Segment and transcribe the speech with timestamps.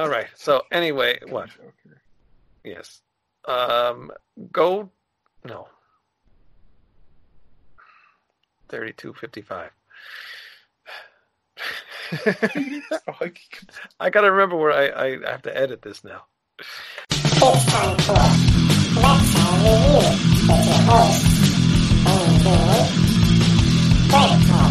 [0.00, 0.28] All right.
[0.34, 1.50] So anyway, what?
[2.64, 3.02] Yes.
[3.44, 4.10] Um,
[4.50, 4.88] go.
[5.44, 5.68] No.
[8.70, 9.70] Thirty-two fifty-five.
[14.00, 16.22] I gotta remember where I, I, I have to edit this now.
[16.58, 18.14] It's time for
[19.02, 20.00] Let's Have Review
[20.48, 21.26] with your host,
[22.08, 22.80] Andrew,
[24.08, 24.69] Greg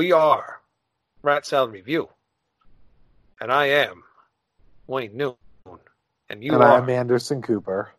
[0.00, 0.62] We are
[1.22, 2.08] Rat Salad Review,
[3.38, 4.02] and I am
[4.86, 5.34] Wayne Noon,
[6.30, 7.90] and you and are, I'm Anderson Cooper.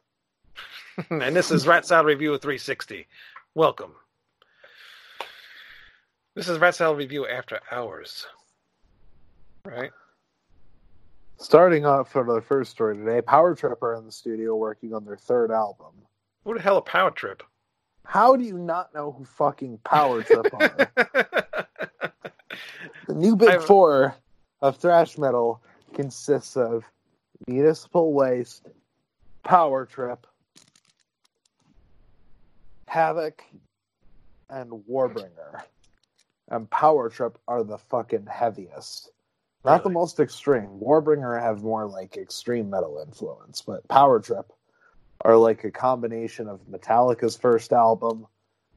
[1.12, 3.06] and this is Rat Salad Review 360.
[3.54, 3.92] Welcome.
[6.34, 8.26] This is Rat Salad Review After Hours,
[9.64, 9.92] right?
[11.38, 15.06] Starting off for the first story today, Power Trip are in the studio working on
[15.06, 15.94] their third album.
[16.46, 17.44] Who the hell a power trip?
[18.06, 21.68] How do you not know who fucking Power Trip are?
[23.08, 24.16] The new big I've- four
[24.62, 25.62] of thrash metal
[25.94, 26.86] consists of
[27.48, 28.68] Municipal Waste,
[29.44, 30.26] Power Trip,
[32.90, 33.40] Havok,
[34.50, 35.64] and Warbringer.
[36.50, 39.12] And Power Trip are the fucking heaviest.
[39.64, 40.80] Not the most extreme.
[40.80, 44.52] Warbringer have more like extreme metal influence, but Power Trip
[45.24, 48.28] are like a combination of Metallica's first album,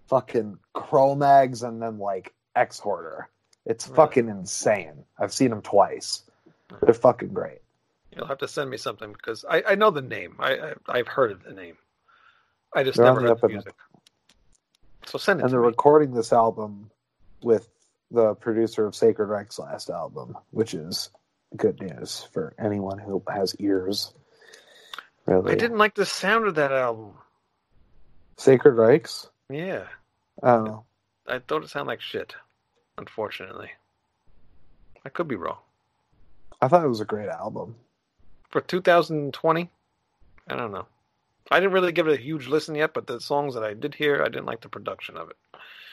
[0.06, 3.24] fucking Cro-Mags, and then like Exhorder.
[3.66, 3.96] It's Really?
[3.96, 5.04] fucking insane.
[5.18, 6.22] I've seen them twice.
[6.82, 7.58] They're fucking great.
[8.14, 10.36] You'll have to send me something because I, I know the name.
[10.38, 11.76] I, I I've heard of the name.
[12.74, 13.64] I just They're never on the heard the up and up.
[13.64, 13.74] music.
[15.06, 15.66] So send it And to they're me.
[15.68, 16.90] recording this album
[17.42, 17.68] with
[18.10, 21.10] the producer of Sacred Reich's last album, which is
[21.56, 24.12] good news for anyone who has ears.
[25.26, 25.52] Really.
[25.52, 27.12] I didn't like the sound of that album.
[28.36, 29.08] Sacred Reich?
[29.48, 29.84] Yeah,
[30.42, 30.78] I.
[31.26, 32.34] I thought it sounded like shit.
[32.98, 33.70] Unfortunately,
[35.04, 35.58] I could be wrong.
[36.60, 37.74] I thought it was a great album.
[38.50, 39.68] For 2020,
[40.48, 40.86] I don't know.
[41.50, 43.94] I didn't really give it a huge listen yet, but the songs that I did
[43.94, 45.36] hear, I didn't like the production of it.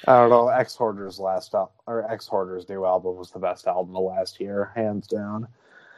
[0.07, 0.47] I don't know.
[0.49, 5.07] Exhorder's last al- or Exhorder's new album was the best album of last year, hands
[5.07, 5.47] down.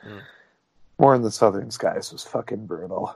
[0.06, 0.22] Mm.
[1.00, 3.16] Mourn the Southern Skies was fucking brutal.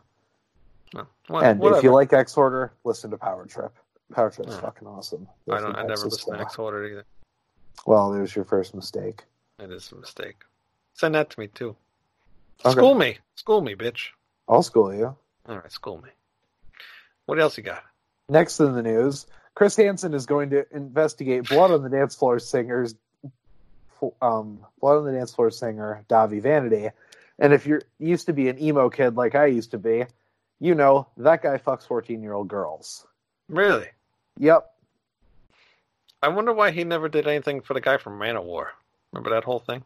[0.93, 3.73] No, what- and if you like Exhorder, listen to Power Trip.
[4.13, 4.61] Power Trip's Yeah.
[4.61, 5.27] fucking awesome.
[5.51, 5.75] I don't.
[5.75, 6.43] I never listened to.
[6.45, 7.05] Exhorder either.
[7.85, 9.23] Well, there's your first mistake.
[9.59, 10.43] It is a mistake.
[10.93, 11.75] Send that to me too.
[12.65, 12.71] Okay.
[12.71, 14.09] School me, school me, bitch.
[14.49, 15.15] I'll school you.
[15.47, 16.09] All right, school me.
[17.25, 17.83] What else you got?
[18.29, 22.39] Next in the news, Chris Hansen is going to investigate Blood on the Dance Floor
[22.39, 22.95] singers,
[24.21, 26.89] um, Blood on the Dance Floor singer Dahvie Vanity.
[27.39, 30.05] And if you're used to be an emo kid like I used to be,
[30.59, 33.05] you know that guy fucks fourteen year old girls.
[33.47, 33.87] Really?
[34.39, 34.73] Yep.
[36.21, 38.67] I wonder why he never did anything for the guy from Manowar.
[39.11, 39.83] Remember that whole thing?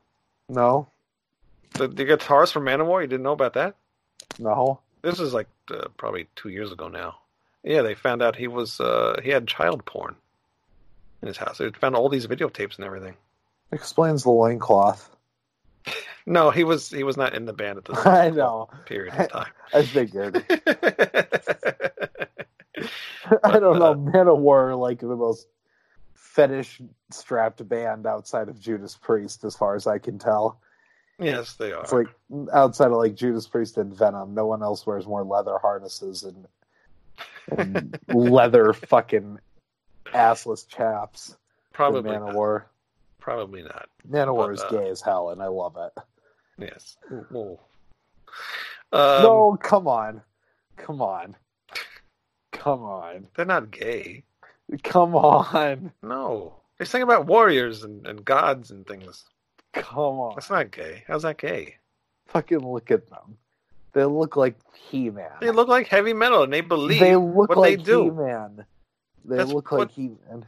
[0.49, 0.87] No.
[1.73, 3.01] The, the guitarist from Manowar.
[3.01, 3.75] You didn't know about that?
[4.39, 4.79] No.
[5.01, 7.17] This is like uh, probably two years ago now.
[7.63, 10.15] Yeah, they found out he was uh, he had child porn
[11.21, 11.57] in his house.
[11.59, 13.15] They found all these videotapes and everything.
[13.71, 15.09] Explains the loincloth.
[16.27, 18.69] No, he was he was not in the band at this I know.
[18.85, 19.51] period of time.
[19.73, 20.45] I figured.
[23.43, 23.95] I don't know.
[23.95, 25.47] Manowar are like the most
[26.31, 30.61] fetish strapped band outside of Judas Priest, as far as I can tell.
[31.19, 31.81] yes, they are.
[31.81, 32.07] It's like
[32.53, 36.47] outside of like Judas Priest and Venom, no one else wears more leather harnesses and,
[37.57, 39.39] and leather fucking
[40.13, 41.37] assless chaps than
[41.73, 42.21] probably not.
[42.21, 42.63] Manowar.
[43.19, 43.89] Probably not.
[44.09, 46.03] Manowar is uh, gay as hell, and I love it.
[46.57, 46.97] Yes.
[47.29, 47.59] Whoa.
[48.93, 50.21] Um, no, come on,
[50.77, 51.35] come on,
[52.51, 54.23] come on, they're not gay.
[54.83, 59.25] come on, No, they sing about warriors and, and gods and things.
[59.73, 60.35] come on.
[60.35, 61.03] That's not gay.
[61.07, 61.75] How's that gay?
[62.27, 63.37] Fucking look at them.
[63.93, 64.55] They look like
[64.89, 65.29] He-Man.
[65.41, 68.03] They look like heavy metal and they believe They look what like they do.
[68.05, 68.65] He-Man.
[69.25, 70.45] They That's look what- like He-Man.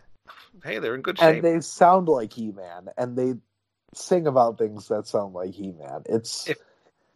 [0.64, 1.36] Hey, they're in good shape.
[1.36, 3.34] and they sound like He-Man, and they
[3.94, 6.04] sing about things that sound like He-Man.
[6.06, 6.60] It's If-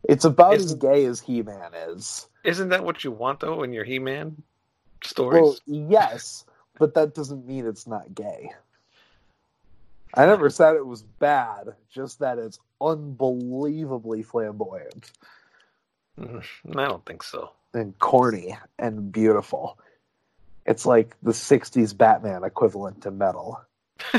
[0.04, 2.28] it's about as gay as He-Man is.
[2.44, 4.42] Isn't that what you want though in your He-Man
[5.04, 5.42] stories?
[5.42, 6.46] Well, yes,
[6.80, 8.52] but that doesn't mean it's not gay.
[10.14, 15.12] I never said it was bad, just that it's unbelievably flamboyant
[16.20, 16.44] Mhm.
[16.76, 17.52] I don't think so.
[17.74, 19.78] and corny and beautiful.
[20.66, 23.62] It's like the '60s Batman equivalent to metal.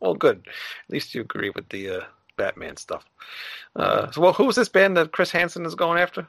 [0.00, 0.38] well, good.
[0.48, 2.00] At least you agree with the uh,
[2.36, 3.04] Batman stuff.
[3.76, 6.26] Uh, so, well, who's this band that Chris Hansen is going after?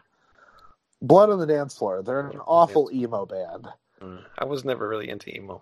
[1.02, 2.04] Blood on the Dance Floor.
[2.04, 3.68] They're an awful emo band.
[4.38, 5.62] I was never really into emo.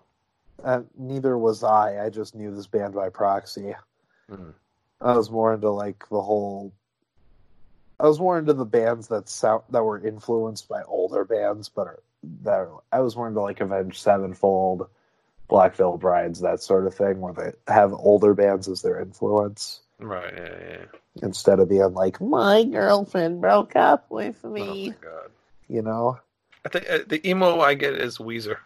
[0.62, 2.04] Uh, neither was I.
[2.04, 3.74] I just knew this band by proxy.
[4.30, 4.54] Mm.
[5.00, 6.72] I was more into like the whole.
[8.00, 11.86] I was more into the bands that sound that were influenced by older bands, but
[11.86, 12.02] are,
[12.42, 14.88] that are, I was more into like Avenged Sevenfold,
[15.48, 19.80] Black Veil Brides, that sort of thing, where they have older bands as their influence
[19.98, 20.84] Right, yeah, yeah.
[21.22, 25.30] instead of being like my girlfriend broke up with Oh me, my god.
[25.68, 26.18] you know.
[26.66, 28.56] I think uh, the emo I get is Weezer.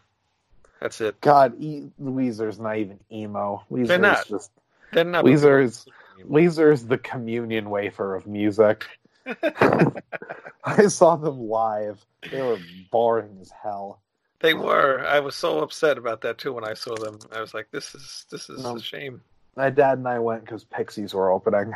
[0.80, 1.20] That's it.
[1.20, 3.62] God, e- Weezer's not even emo.
[3.70, 4.26] Weezer's They're not.
[4.26, 4.50] just
[4.92, 5.24] They're not.
[5.26, 5.86] Weezer's
[6.26, 8.86] Weezer's the communion wafer of music.
[10.64, 12.04] I saw them live.
[12.30, 12.58] They were
[12.90, 14.00] boring as hell.
[14.40, 15.04] They were.
[15.06, 17.18] I was so upset about that too when I saw them.
[17.30, 18.76] I was like, "This is this is No.
[18.76, 19.20] a shame."
[19.56, 21.74] My dad and I went because Pixies were opening.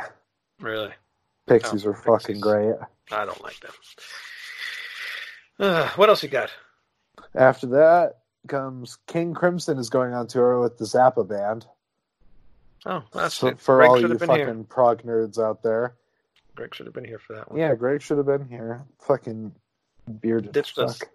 [0.59, 0.91] Really,
[1.47, 2.73] Pixies Oh, were fucking great.
[3.11, 3.71] I don't like them.
[5.59, 6.51] Uh, what else you got?
[7.33, 11.65] After that comes King Crimson is going on tour with the Zappa band.
[12.85, 14.63] Oh, that's So for Greg all you fucking here.
[14.69, 15.95] prog nerds out there.
[16.55, 17.59] Greg should have been here for that one.
[17.59, 18.85] Yeah, Greg should have been here.
[19.01, 19.53] Fucking
[20.21, 20.99] bearded Ditched us.
[20.99, 21.09] fuck.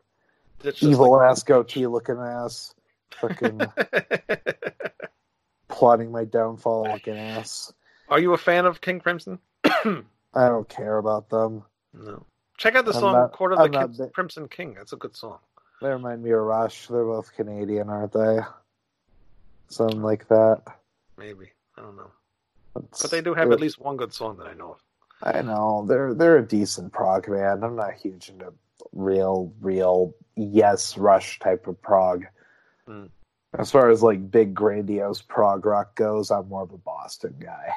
[0.66, 2.74] Us Evil like- ass goatee looking ass.
[3.20, 3.60] Fucking
[5.68, 7.72] plotting my downfall looking ass.
[8.08, 9.38] Are you a fan of King Crimson?
[9.64, 10.02] I
[10.34, 11.62] don't care about them.
[11.94, 12.24] No.
[12.60, 14.96] Check out the song "Court of the I'm not Kim- bi- Crimson King." That's a
[14.96, 15.38] good song.
[15.80, 16.88] They remind me of Rush.
[16.88, 18.40] They're both Canadian, aren't they?
[19.68, 20.62] Something like that.
[21.16, 22.10] Maybe I don't know,
[22.76, 24.82] It's- but they do have at least one good song that I know of.
[25.22, 27.64] I know they're they're a decent prog band.
[27.64, 28.52] I'm not huge into
[28.92, 32.26] real, real yes Rush type of prog.
[32.86, 33.06] Hmm.
[33.54, 37.72] As far as like big grandiose prog rock goes, I'm more of a Boston guy.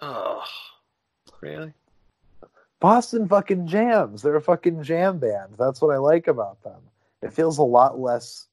[0.00, 0.44] Oh,
[1.40, 1.72] really?
[2.80, 4.22] Boston fucking jams.
[4.22, 5.54] They're a fucking jam band.
[5.58, 6.80] That's what I like about them.
[7.22, 8.46] It feels a lot less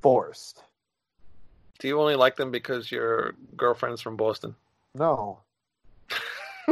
[0.00, 0.64] forced.
[1.78, 4.54] Do you only like them because your girlfriend's from Boston?
[4.94, 5.38] No.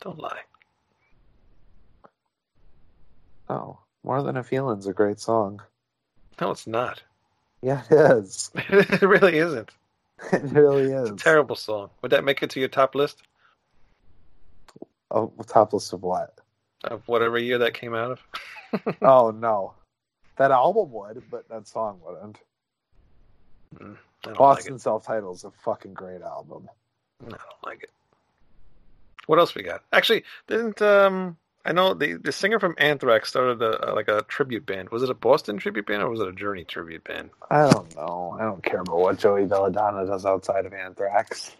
[0.00, 0.40] Don't lie.
[3.48, 5.62] Oh, More Than a Feeling's a great song.
[6.40, 7.02] No, it's not.
[7.62, 8.50] Yeah, it is.
[8.56, 9.70] it really isn't.
[10.32, 11.10] It really is.
[11.10, 11.90] It's a terrible song.
[12.02, 13.22] Would that make it to your top list
[15.10, 16.38] Oh, top list of what?
[16.84, 18.96] of whatever year that came out of?
[19.02, 19.74] oh no,
[20.36, 22.38] that album would, but that song wouldn't.
[24.22, 26.68] Don't Boston Self Titled is a fucking great album.
[27.22, 27.90] like I don't like it.
[29.26, 29.82] What else we got?
[29.92, 34.22] Actually, didn't um I know the the singer from Anthrax started a, a like a
[34.22, 34.90] tribute band.
[34.90, 37.30] Was it a Boston tribute band or was it a Journey tribute band?
[37.50, 38.36] I don't know.
[38.38, 41.54] I don't care about what Joey Belladonna does outside of Anthrax.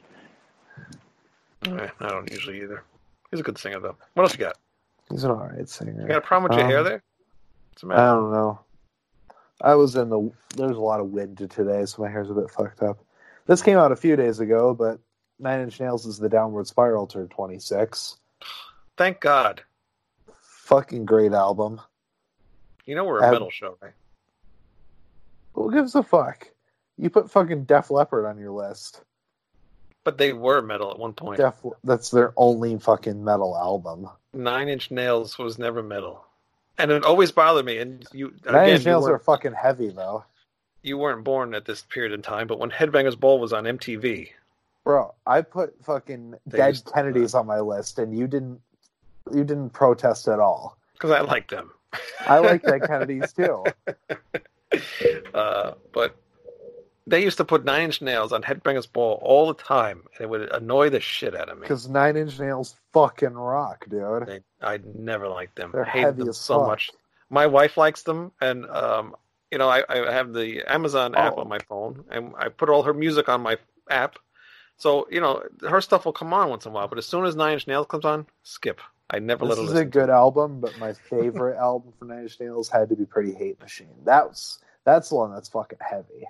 [1.64, 2.84] Eh, I don't usually either.
[3.30, 3.96] He's a good singer though.
[4.14, 4.56] What else you got?
[5.10, 6.00] He's an alright singer.
[6.02, 7.02] You got a problem with your Um, hair there?
[7.70, 8.60] What's the I don't know.
[9.60, 10.30] I was in the.
[10.56, 12.98] There's a lot of wind today, so my hair's a bit fucked up.
[13.46, 15.00] This came out a few days ago, but
[15.38, 18.18] Nine Inch Nails is the Downward Spiral turned 26.
[18.96, 19.62] Thank God.
[20.40, 21.80] Fucking great album.
[22.84, 23.92] You know we're a metal show, right?
[25.54, 26.48] Who gives a fuck?
[26.96, 29.02] You put fucking Def Leppard on your list.
[30.08, 31.36] But they were metal at one point.
[31.36, 34.08] Def, that's their only fucking metal album.
[34.32, 36.24] Nine Inch Nails was never metal,
[36.78, 37.76] and it always bothered me.
[37.76, 40.24] And you Nine again, Inch Nails are fucking heavy though,
[40.80, 42.46] you weren't born at this period in time.
[42.46, 44.30] But when Headbangers Ball was on MTV,
[44.82, 45.12] bro.
[45.26, 48.62] I put fucking They Dead Kennedys on my list, and you didn't.
[49.34, 50.78] You didn't protest at all.
[50.94, 51.70] because I like them.
[52.20, 53.62] I like Dead Kennedys too.
[55.34, 56.16] uh, but
[57.08, 60.28] they used to put Nine Inch Nails on Headbangers Ball all the time, and it
[60.28, 61.62] would annoy the shit out of me.
[61.62, 64.26] Because Nine Inch Nails fucking rock, dude.
[64.26, 65.70] They, I never liked them.
[65.72, 66.66] They're I hated heavy them as so fuck.
[66.68, 66.90] much.
[67.30, 69.14] My wife likes them, and um,
[69.50, 71.40] you know, I, I have the Amazon app Oh.
[71.42, 73.56] on my phone, and I put all her music on my
[73.90, 74.16] app.
[74.76, 77.24] So you know, her stuff will come on once in a while, but as soon
[77.24, 78.80] as Nine Inch Nails comes on, skip.
[79.10, 82.24] I never This let her is a good album, but my favorite album from Nine
[82.24, 83.88] Inch Nails had to be Pretty Hate Machine.
[84.04, 86.26] That's that's the one that's fucking heavy.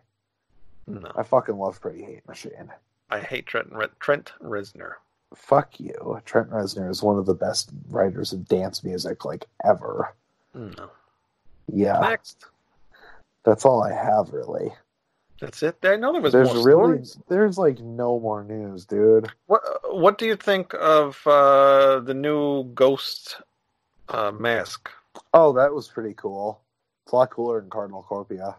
[0.88, 2.70] No, I fucking love Pretty Hate Machine.
[3.10, 4.94] I hate Trent Re- Trent Reznor.
[5.34, 6.20] Fuck you.
[6.24, 10.14] Trent Reznor is one of the best writers of dance music like ever.
[10.54, 10.90] No.
[11.70, 12.46] Yeah, Next,
[13.44, 14.72] that's all I have really.
[15.40, 15.76] that's it.
[15.82, 17.18] I know there was There's really stories.
[17.28, 19.28] there's like no more news, dude.
[19.46, 19.62] What
[19.94, 23.40] What do you think of uh, the new Ghost
[24.08, 24.88] uh, mask?
[25.34, 26.60] Oh, that was pretty cool.
[27.04, 28.56] It's a lot cooler than Cardinal Copia.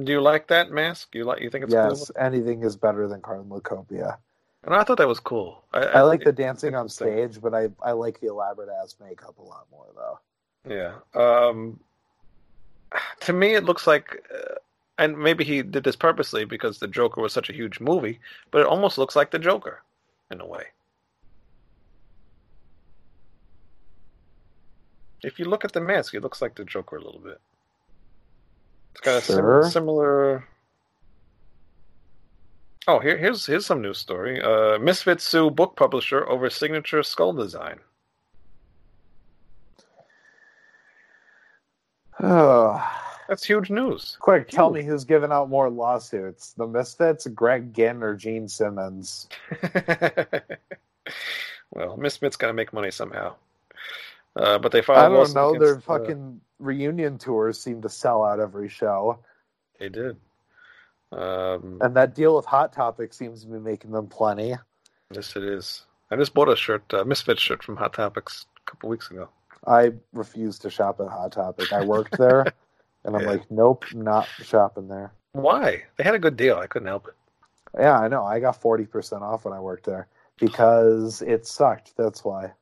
[0.00, 1.14] Do you like that mask?
[1.14, 1.42] You like?
[1.42, 2.24] You think it's yes, cool?
[2.24, 3.62] anything is better than Cardinal
[4.64, 5.64] And I thought that was cool.
[5.72, 9.38] I, I like the dancing on stage, but I, I like the elaborate ass makeup
[9.38, 10.18] a lot more though.
[10.68, 10.94] Yeah.
[11.14, 11.80] Um,
[13.20, 14.54] to me, it looks like, uh,
[14.98, 18.20] and maybe he did this purposely because the Joker was such a huge movie,
[18.50, 19.82] but it almost looks like the Joker
[20.30, 20.64] in a way.
[25.22, 27.40] If you look at the mask, it looks like the Joker a little bit.
[28.92, 30.44] It's got a sim- similar.
[32.88, 34.40] Oh, here, here's here's some news story.
[34.42, 37.78] Uh, Misfits sue book publisher over signature skull design.
[42.20, 42.80] Oh,
[43.28, 44.16] That's huge news.
[44.20, 44.84] Quick, tell Huge.
[44.84, 49.28] me who's giving out more lawsuits: the Misfits, Greg Ginn, or Gene Simmons?
[51.70, 53.34] well, Misfits got to make money somehow.
[54.36, 55.12] Uh, but they I filed.
[55.12, 55.58] a don't know.
[55.58, 59.18] Their uh, fucking reunion tours seem to sell out every show,
[59.78, 60.16] they did.
[61.10, 64.54] Um, and that deal with Hot Topic seems to be making them plenty.
[65.12, 65.84] yes, it is.
[66.10, 69.28] I just bought a shirt, a Misfits shirt from Hot Topics a couple weeks ago.
[69.66, 71.72] I refuse to shop at Hot Topic.
[71.72, 72.40] I worked there,
[73.04, 73.28] and I'm Yeah.
[73.28, 75.12] like, nope, not shopping there.
[75.32, 75.82] Why?
[75.96, 76.56] They had a good deal.
[76.56, 77.14] I couldn't help it.
[77.78, 78.24] Yeah, I know.
[78.24, 80.08] I got forty percent off when I worked there
[80.38, 81.96] because it sucked.
[81.96, 82.52] That's why.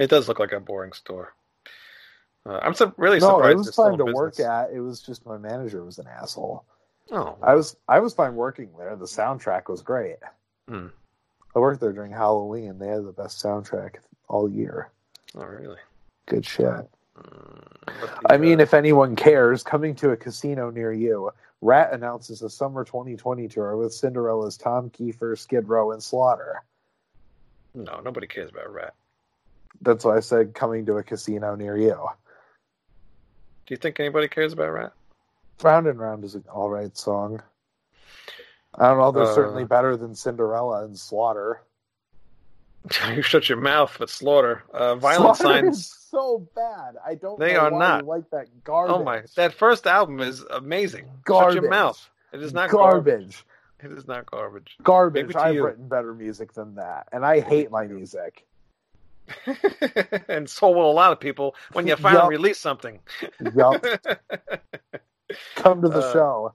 [0.00, 1.34] It does look like a boring store.
[2.46, 3.52] Uh, I'm su- really No, surprised.
[3.52, 4.14] it was fine to business.
[4.16, 4.70] work at.
[4.72, 6.64] It was just my manager was an asshole.
[7.12, 8.96] Oh, I was I was fine working there.
[8.96, 10.16] The soundtrack was great.
[10.68, 10.86] Hmm.
[11.54, 12.78] I worked there during Halloween.
[12.78, 13.96] They had the best soundtrack
[14.28, 14.90] all year.
[15.34, 15.78] oh really?
[16.26, 16.64] Good shit.
[17.18, 17.66] Mm,
[18.30, 21.30] I mean, uh, if anyone cares, coming to a casino near you,
[21.60, 26.62] Ratt announces a summer 2020 tour with Cinderella's Tom Kiefer, Skid Row, and Slaughter.
[27.74, 28.94] no, nobody cares about Ratt.
[29.82, 31.94] That's why I said coming to a casino near you.
[33.66, 34.92] Do you think anybody cares about Ratt?
[35.62, 37.42] Round and Round is an all right song.
[38.74, 39.10] I don't know.
[39.12, 41.62] They're Uh, certainly better than Cinderella and Slaughter.
[43.14, 44.62] you shut your mouth, but Slaughter.
[44.72, 45.78] Uh, violent Slaughter signs.
[45.78, 46.96] is so bad.
[47.04, 47.38] I don't.
[47.38, 48.02] They know are why not.
[48.04, 48.96] You like that garbage.
[48.96, 49.22] Oh my!
[49.36, 51.06] That first album is amazing.
[51.26, 52.08] Shut your mouth.
[52.32, 53.04] It is not garbage.
[53.12, 53.44] garbage.
[53.82, 54.76] It is not garbage.
[54.82, 55.34] Garbage.
[55.36, 55.64] I've you.
[55.64, 58.46] written better music than that, and I hate my music.
[60.28, 62.30] and so will a lot of people when you finally Yup.
[62.30, 63.00] release something.
[63.54, 63.84] Yup.
[65.56, 66.54] Come to the Uh, show.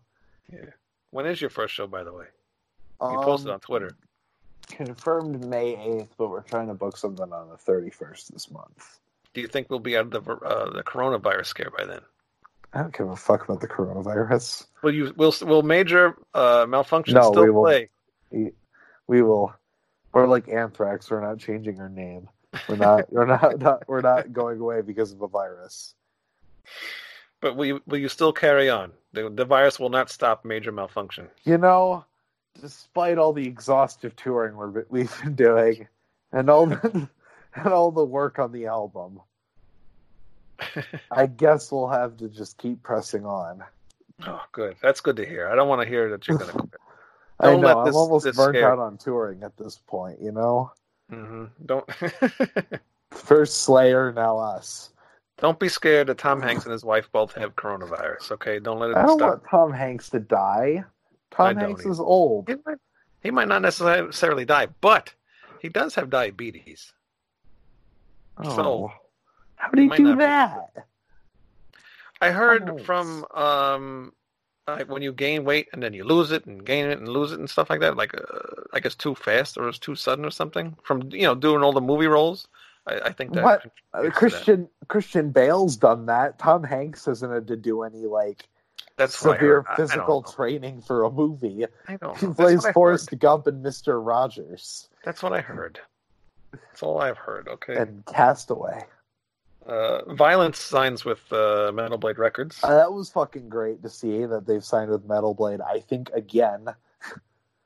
[1.11, 2.25] when is your first show, by the way?
[3.01, 3.91] You Um, posted on Twitter.
[4.67, 8.99] Confirmed May eighth, but we're trying to book something on the thirty first this month.
[9.33, 12.01] Do you think we'll be out of the uh, the coronavirus scare by then?
[12.73, 14.65] I don't give a fuck about the coronavirus.
[14.81, 17.89] Will you will will major uh, malfunction No, still we will- play?
[18.31, 18.51] We,
[19.07, 19.53] we will.
[20.11, 21.11] We're like anthrax.
[21.11, 22.27] We're not changing our name.
[22.67, 23.11] We're not.
[23.11, 23.87] we're not, not.
[23.87, 25.95] We're not going away because of a virus.
[27.41, 28.91] But will you, will you still carry on?
[29.13, 31.27] The, the virus will not stop major malfunction.
[31.43, 32.05] You know,
[32.59, 35.87] despite all the exhaustive touring we're, we've been doing,
[36.31, 37.09] and all the,
[37.55, 39.19] and all the work on the album,
[41.11, 43.63] I guess we'll have to just keep pressing on.
[44.25, 44.75] Oh, good.
[44.81, 45.49] That's good to hear.
[45.49, 46.73] I don't want to hear that you're going to quit.
[47.39, 50.21] I Don't know I'm almost burnt scare- out on touring at this point.
[50.21, 50.71] You know,
[51.09, 51.87] hmm Don't
[53.11, 54.91] first Slayer, now us.
[55.37, 58.31] don't be scared that Tom Hanks and his wife both have coronavirus.
[58.31, 59.29] Okay, don't let it I don't stop.
[59.29, 60.83] want Tom Hanks to die.
[61.31, 61.91] Tom don't Hanks either.
[61.91, 62.47] is old.
[62.49, 62.77] He might,
[63.21, 65.13] he might not necessarily die, but
[65.61, 66.93] he does have diabetes.
[68.37, 68.91] Oh, So,
[69.55, 70.87] how do you might do not be- that?
[72.21, 72.83] I heard Hanks.
[72.83, 74.13] from um,
[74.67, 77.31] like when you gain weight and then you lose it and gain it and lose
[77.31, 77.95] it and stuff like that.
[77.95, 81.35] Like uh, I guess too fast or it's too sudden or something from you know
[81.35, 82.47] doing all the movie roles.
[82.87, 83.65] I, I think that What?
[83.93, 84.15] Uh, to that.
[84.15, 86.39] Christian Christian Bale's done that.
[86.39, 88.47] Tom Hanks hasn't had to do any like
[88.97, 89.65] That's severe.
[89.67, 90.31] I- I physical know.
[90.33, 91.65] training for a movie.
[91.87, 92.27] I don't He.
[92.27, 93.19] Plays Forrest heard.
[93.19, 95.79] Gump and Mister Rogers That's what I heard.
[96.51, 97.47] That's all I've heard.
[97.47, 97.75] Okay.
[97.75, 98.85] and Castaway.
[99.65, 102.59] Uh, Vio-Lence signs with uh, Metal Blade Records.
[102.63, 105.59] Uh, that was fucking great to see that they've signed with Metal Blade.
[105.61, 106.67] I think again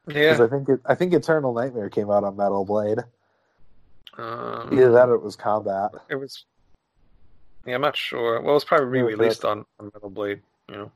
[0.08, 0.38] yeah.
[0.42, 3.00] I think it, I think Eternal Nightmare came out on Metal Blade.
[4.18, 5.92] Um, Either that or it was Combat.
[6.10, 6.46] It was.
[7.66, 8.42] Yeah, I'm not sure.
[8.42, 10.42] Well, it was probably Let me look it re-released on, on Metal Blade.
[10.70, 10.92] You know,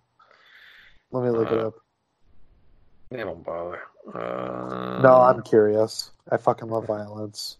[1.12, 1.74] Let me look it Uh, up.
[3.12, 3.81] they don't bother.
[4.13, 6.12] Uh, No, I'm curious.
[6.31, 7.57] I fucking love Vio-Lence.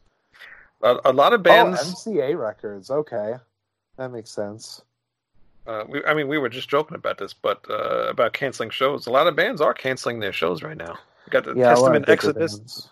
[0.84, 1.80] A, a lot of bands.
[1.82, 2.06] Oh, bands.
[2.06, 2.90] MCA Records.
[2.92, 3.36] Okay,
[3.98, 4.82] that makes sense.
[5.66, 9.08] uh, we, I mean, we were just joking about this, but uh, about canceling shows.
[9.08, 10.98] A lot of bands are canceling their shows right now.
[11.26, 12.56] We got the Yeah, a lot of Testament Exodus.
[12.58, 12.90] bands.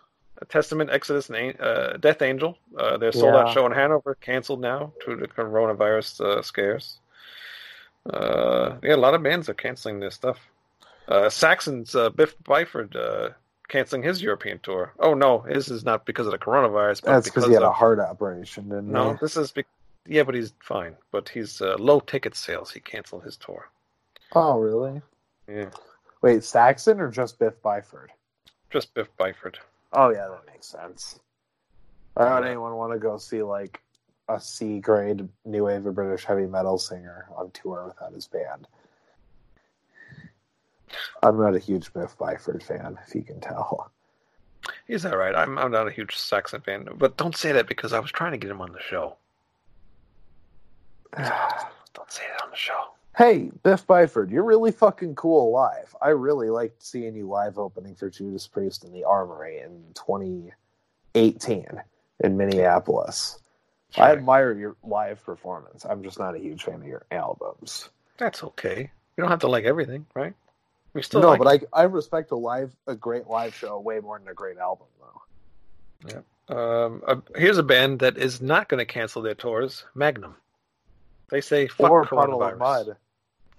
[0.50, 2.58] Testament, Exodus, and uh, Death Angel.
[2.78, 3.54] Uh, their sold out Yeah.
[3.54, 6.98] show in Hanover canceled now due to coronavirus uh, scares.
[8.10, 10.40] Uh, yeah, a lot of bands are canceling their stuff.
[11.08, 13.30] Uh, Saxon's uh, Biff Byford uh,
[13.72, 14.94] canceling his European tour.
[15.00, 17.72] Oh no, his is not because of the coronavirus, but That's because he had a
[17.72, 19.14] heart operation, didn't no.
[19.14, 19.18] he?
[19.22, 19.64] This is be-
[20.06, 20.96] yeah, but he's fine.
[21.12, 22.72] But he's uh, low ticket sales.
[22.72, 23.70] He canceled his tour.
[24.34, 25.02] Oh, really?
[25.48, 25.70] Yeah,
[26.22, 28.08] Wait, Saxon or just Biff Byford?
[28.70, 29.56] just Biff Byford.
[29.94, 31.20] Oh, yeah, that makes sense.
[32.14, 33.82] Why would anyone want to go see like
[34.30, 38.68] a C grade new wave of British heavy metal singer on tour without his band?
[41.24, 43.92] I'm not a huge Biff Byford fan, if you can tell.
[44.88, 45.36] He's all right.
[45.36, 48.32] I'm I'm not a huge Saxon fan, but don't say that because I was trying
[48.32, 49.16] to get him on the show.
[51.94, 52.92] Don't say it on the show.
[53.18, 55.94] Hey, Biff Byford, you're really fucking cool live.
[56.02, 61.82] I really liked seeing you live opening for Judas Priest in the Armory in 2018
[62.24, 63.40] in Minneapolis.
[63.98, 65.86] I admire your live performance.
[65.86, 67.90] I'm just not a huge fan of your albums.
[68.18, 68.90] That's okay.
[69.18, 70.34] You don't have to like everything, right?
[70.94, 74.00] We still no, like but I I respect a live a great live show way
[74.00, 75.22] more than a great album though.
[76.10, 76.22] Yeah.
[76.50, 79.86] Um, uh, here's a band that is not going to cancel their tours.
[79.96, 80.36] Magnum.
[81.30, 82.06] They say fuck or.
[82.06, 82.98] Puddle of Mudd.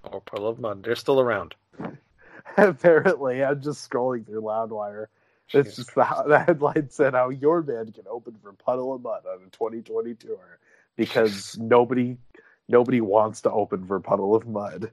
[0.05, 0.83] Or Puddle of Mudd.
[0.83, 1.55] They're still around.
[2.57, 5.07] Apparently, I'm just scrolling through Loudwire.
[5.53, 9.25] It's just the, the headline said how your band can open for Puddle of Mudd
[9.27, 10.59] on a 2020 tour
[10.97, 12.19] because nobody
[12.69, 14.91] nobody wants to open for Puddle of Mudd.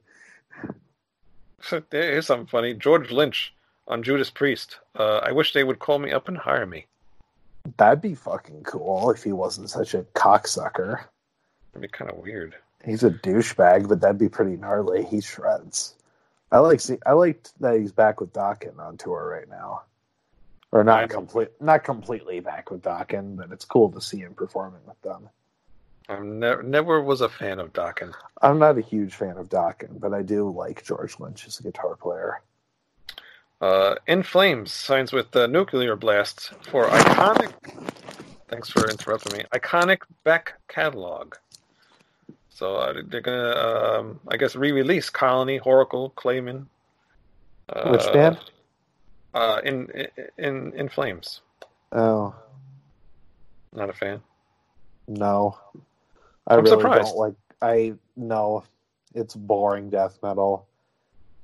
[1.91, 2.73] Here's something funny.
[2.73, 3.53] George Lynch
[3.87, 4.79] on Judas Priest.
[4.95, 6.85] Uh, I wish they would call me up and hire me.
[7.77, 11.01] That'd be fucking cool if he wasn't such a cocksucker.
[11.71, 12.55] It'd be kind of weird.
[12.85, 15.03] He's a douchebag, but that'd be pretty gnarly.
[15.03, 15.95] He shreds.
[16.51, 16.97] I like see.
[17.05, 19.83] I liked that he's back with Dokken on tour right now,
[20.71, 24.81] or not complete, not completely back with Dokken, but it's cool to see him performing
[24.87, 25.29] with them.
[26.09, 28.13] I never never was a fan of Dokken.
[28.41, 31.63] I'm not a huge fan of Dokken, but I do like George Lynch as a
[31.63, 32.41] guitar player.
[33.61, 37.53] Uh, In Flames signs with uh, Nuclear Blast for iconic.
[38.47, 39.43] Thanks for interrupting me.
[39.53, 41.35] Iconic back catalog.
[42.49, 43.51] So uh, they're gonna,
[43.99, 46.65] um, I guess, re-release Colony, Whoracle, Clayman.
[47.69, 48.39] Uh, Which band?
[49.33, 49.87] Uh, in
[50.39, 51.41] in in Flames.
[51.91, 52.33] Oh
[53.73, 54.21] Not a fan.
[55.07, 55.57] no,
[56.49, 57.07] I I'm really surprised.
[57.07, 57.33] don't like.
[57.61, 58.63] I no,
[59.13, 60.67] it's boring death metal,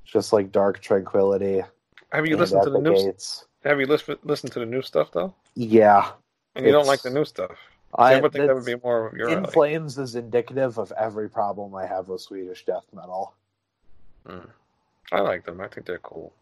[0.05, 1.63] just like Dark Tranquillity.
[2.11, 2.95] Have you listened to the new?
[2.95, 3.45] Gates.
[3.63, 5.33] Have you listened listened to the new stuff though?
[5.55, 6.11] Yeah,
[6.55, 7.51] And you don't like the new stuff.
[7.97, 9.51] I I would think that would be more of your In alley.
[9.51, 13.33] Flames is indicative of every problem I have with Swedish death metal.
[14.27, 14.49] Mm.
[15.11, 15.61] I like them.
[15.61, 16.33] I think they're cool.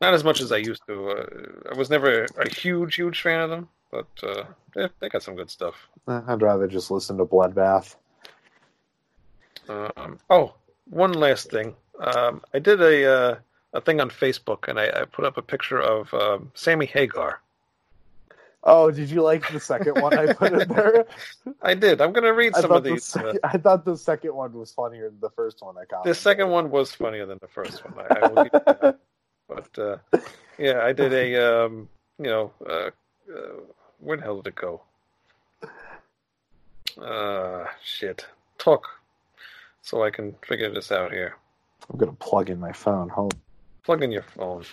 [0.00, 1.10] Not as much as I used to.
[1.10, 5.22] Uh, I was never a huge, huge fan of them, but uh, yeah, they got
[5.22, 5.74] some good stuff.
[6.08, 7.94] Eh, I'd rather just listen to Bloodbath.
[9.68, 10.54] Um, oh,
[10.90, 11.76] one last thing.
[12.00, 13.36] Um, I did a uh,
[13.74, 17.40] a thing on Facebook, and I, I put up a picture of um, Sammy Hagar.
[18.64, 21.06] Oh, did you like the second one I put in there?
[21.62, 22.00] I did.
[22.00, 23.16] I'm going to read some of the these.
[23.16, 26.04] Uh, I thought the second one was funnier than the first one I got.
[26.04, 28.06] the second one was funnier than the first one.
[28.08, 28.98] I, I will give that.
[29.48, 29.96] But uh,
[30.58, 32.90] yeah, I did a um, you know uh,
[33.30, 33.60] uh,
[34.02, 34.82] where the hell did it go?
[37.00, 38.26] Uh, shit.
[38.58, 38.86] Talk,
[39.80, 41.36] so I can figure this out here.
[41.90, 43.08] I'm gonna plug in my phone.
[43.08, 43.34] Hold.
[43.82, 44.64] Plug in your phone.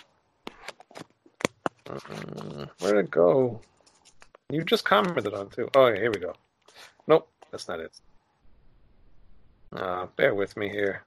[1.88, 3.60] Uh, where'd it go?
[4.50, 5.68] You just commented on too.
[5.74, 6.34] Oh, yeah, here we go.
[7.06, 7.92] Nope, that's not it.
[9.72, 11.02] Uh, bear with me here.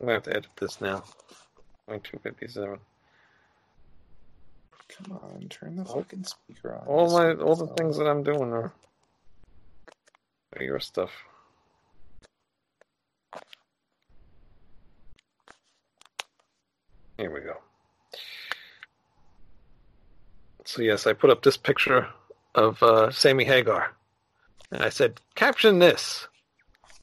[0.00, 1.02] I'm gonna have to edit this now.
[1.88, 2.78] Point two fifty seven.
[5.04, 6.86] Come on, turn the fucking speaker on.
[6.86, 8.72] All my all the things that I'm doing are,
[10.56, 11.10] are your stuff.
[17.18, 17.56] Here we go.
[20.64, 22.08] So yes, I put up this picture
[22.54, 23.94] of uh, Sammy Hagar,
[24.70, 26.26] and I said, "Caption this,"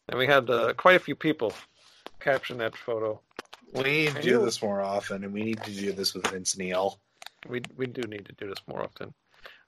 [0.10, 1.54] and we had uh, quite a few people
[2.20, 3.20] caption that photo.
[3.74, 6.58] We need to do this more often, and we need to do this with Vince
[6.58, 7.00] Neil.
[7.48, 9.14] We we do need to do this more often.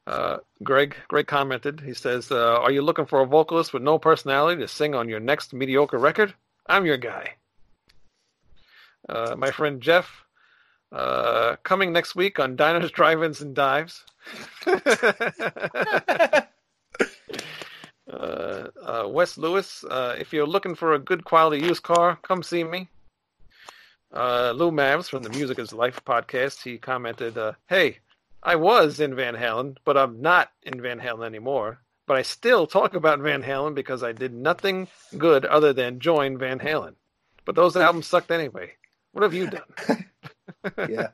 [0.07, 1.81] Uh, Greg Greg commented.
[1.81, 5.09] He says, uh, "Are you looking for a vocalist with no personality to sing on
[5.09, 6.33] your next mediocre record?
[6.67, 7.35] I'm your guy."
[9.07, 10.25] Uh, my friend Jeff,
[10.91, 14.03] uh, coming next week on Diners, Drive-ins, and Dives.
[14.67, 16.41] uh,
[18.11, 22.89] uh, Wes Lewis, if you're looking for a good quality used car, come see me.
[24.15, 27.99] Uh, Lou Mavs from the Music is Life podcast, he commented, uh, Hey,
[28.41, 31.79] I was in Van Halen, but I'm not in Van Halen anymore.
[32.07, 36.37] But I still talk about Van Halen because I did nothing good other than join
[36.37, 36.93] Van Halen.
[37.43, 38.71] But those albums sucked anyway.
[39.11, 40.05] What have you done?
[40.89, 41.09] Yeah.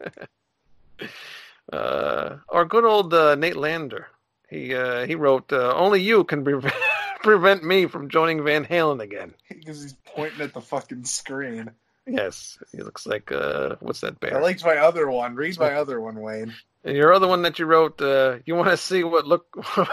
[1.74, 4.08] uh, our good old uh, Nate Lander.
[4.50, 6.72] He uh, he wrote, uh, "Only you can pre-
[7.22, 11.72] prevent me from joining Van Halen again." Because he's pointing at the fucking screen.
[12.08, 14.38] Yes, he looks like uh, what's that bear?
[14.38, 15.36] I liked my other one.
[15.36, 16.54] Read my other one, Wayne.
[16.84, 19.46] And your other one that you wrote, uh, you want to see what look,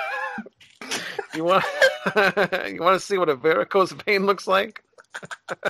[1.35, 1.65] you want
[2.17, 4.83] you want to see what a varicose vein looks like.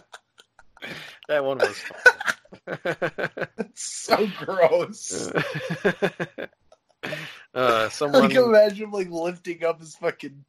[1.29, 1.83] that one was.
[3.75, 5.33] so gross.
[5.33, 6.47] uh,
[7.55, 8.31] I someone.
[8.31, 10.45] can imagine like lifting up his fucking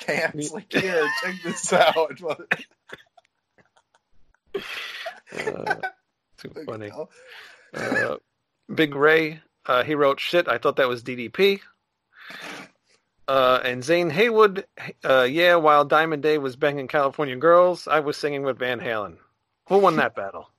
[0.00, 0.50] pants.
[0.50, 2.20] Like, here, check this out.
[5.36, 5.76] Uh,
[6.38, 6.90] too funny.
[7.74, 8.16] Uh,
[8.74, 10.48] Big Ray, uh, he wrote shit.
[10.48, 11.60] I thought that was DDP.
[13.28, 14.66] Uh, and Zane Haywood,
[15.04, 19.18] uh, yeah, while Diamond Dave was banging California girls, I was singing with Van Halen.
[19.68, 20.50] Who won that battle?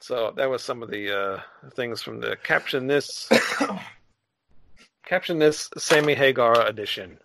[0.00, 1.40] So that was some of the uh,
[1.74, 3.28] things from the caption this
[5.04, 7.18] caption this Sammy Hagar edition.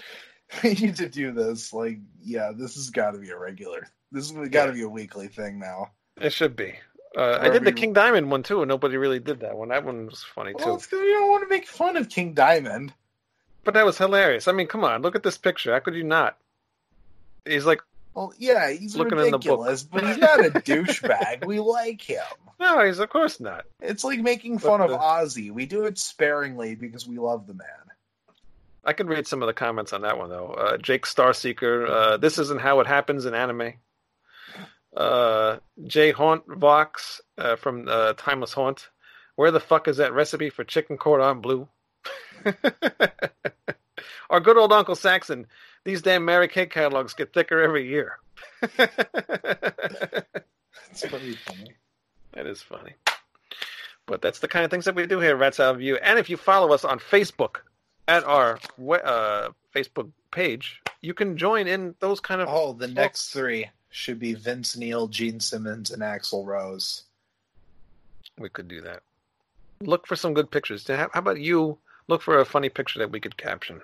[0.62, 1.72] we need to do this.
[1.72, 3.88] Like, yeah, this has got to be a regular.
[4.10, 5.90] This has got to be a weekly thing now.
[6.20, 6.74] It should be.
[7.16, 9.68] Uh, I did the King Diamond one too, and nobody really did that one.
[9.68, 10.64] That one was funny too.
[10.64, 12.92] Well, it's 'cause you don't want to make fun of King Diamond.
[13.64, 14.48] But that was hilarious.
[14.48, 15.72] I mean, come on, look at this picture.
[15.72, 16.36] How could you not?
[17.44, 17.82] He's like,
[18.14, 19.66] Well, yeah, he's Looking in the book.
[19.90, 21.44] but he's not a douchebag.
[21.46, 22.22] We like him.
[22.60, 23.64] no, he's of course not.
[23.80, 25.50] It's like making fun But of Ozzy.
[25.50, 27.66] We do it sparingly because we love the man.
[28.84, 30.48] I can read some of the comments on that one though.
[30.52, 33.74] Uh, Jake Starseeker, uh, this isn't how it happens in anime.
[34.98, 38.88] Uh, Jay Haunt Vox uh, from uh, Timeless Haunt.
[39.36, 41.68] Where the fuck is that recipe for chicken cordon bleu?
[44.30, 45.46] Our good old Uncle Saxon.
[45.84, 48.18] These damn Mary Kay catalogs get thicker every year.
[50.90, 51.74] It's pretty funny.
[52.32, 52.92] That is funny.
[54.06, 55.96] But that's the kind of things that we do here at Rat Salad Review.
[55.96, 57.62] And if you follow us on Facebook
[58.06, 62.48] at our uh, Facebook page, you can join in those kind of.
[62.48, 67.04] Oh, the next three should be Vince Neil, Gene Simmons, and Axl Rose.
[68.38, 69.02] We could do that.
[69.80, 70.86] Look for some good pictures.
[70.86, 73.80] How about you look for a funny picture that we could caption?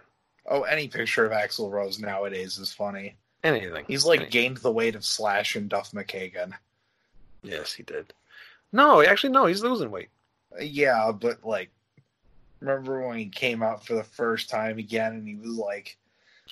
[0.47, 3.17] Oh, any picture of Axl Rose nowadays is funny.
[3.43, 3.85] Anything.
[3.89, 6.53] He's like Any- gained the weight of Slash and Duff McKagan.
[7.43, 8.13] Yes, he did.
[8.73, 9.47] No, actually, no.
[9.47, 10.09] He's losing weight.
[10.61, 11.71] Yeah, but like,
[12.61, 15.97] remember when he came out for the first time again, and he was like,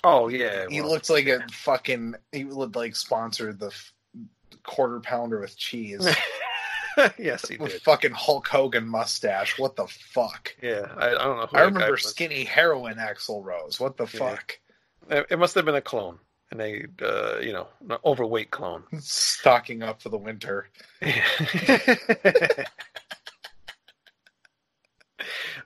[0.03, 0.65] Oh yeah.
[0.69, 3.93] he well, looked like a fucking, he would like sponsor the f-
[4.63, 6.05] quarter pounder with cheese
[7.17, 7.61] yes, he did.
[7.61, 7.81] with did.
[7.81, 9.57] fucking Hulk Hogan mustache.
[9.57, 10.53] What the fuck?
[10.61, 11.47] Yeah, I, I don't know.
[11.47, 13.79] Who I remember skinny heroin Axl Rose.
[13.79, 14.19] What the Yeah.
[14.19, 14.59] fuck?
[15.09, 16.19] It it must have been a clone,
[16.51, 18.83] and a uh, you know, an overweight clone.
[18.99, 20.69] Stocking up for the winter.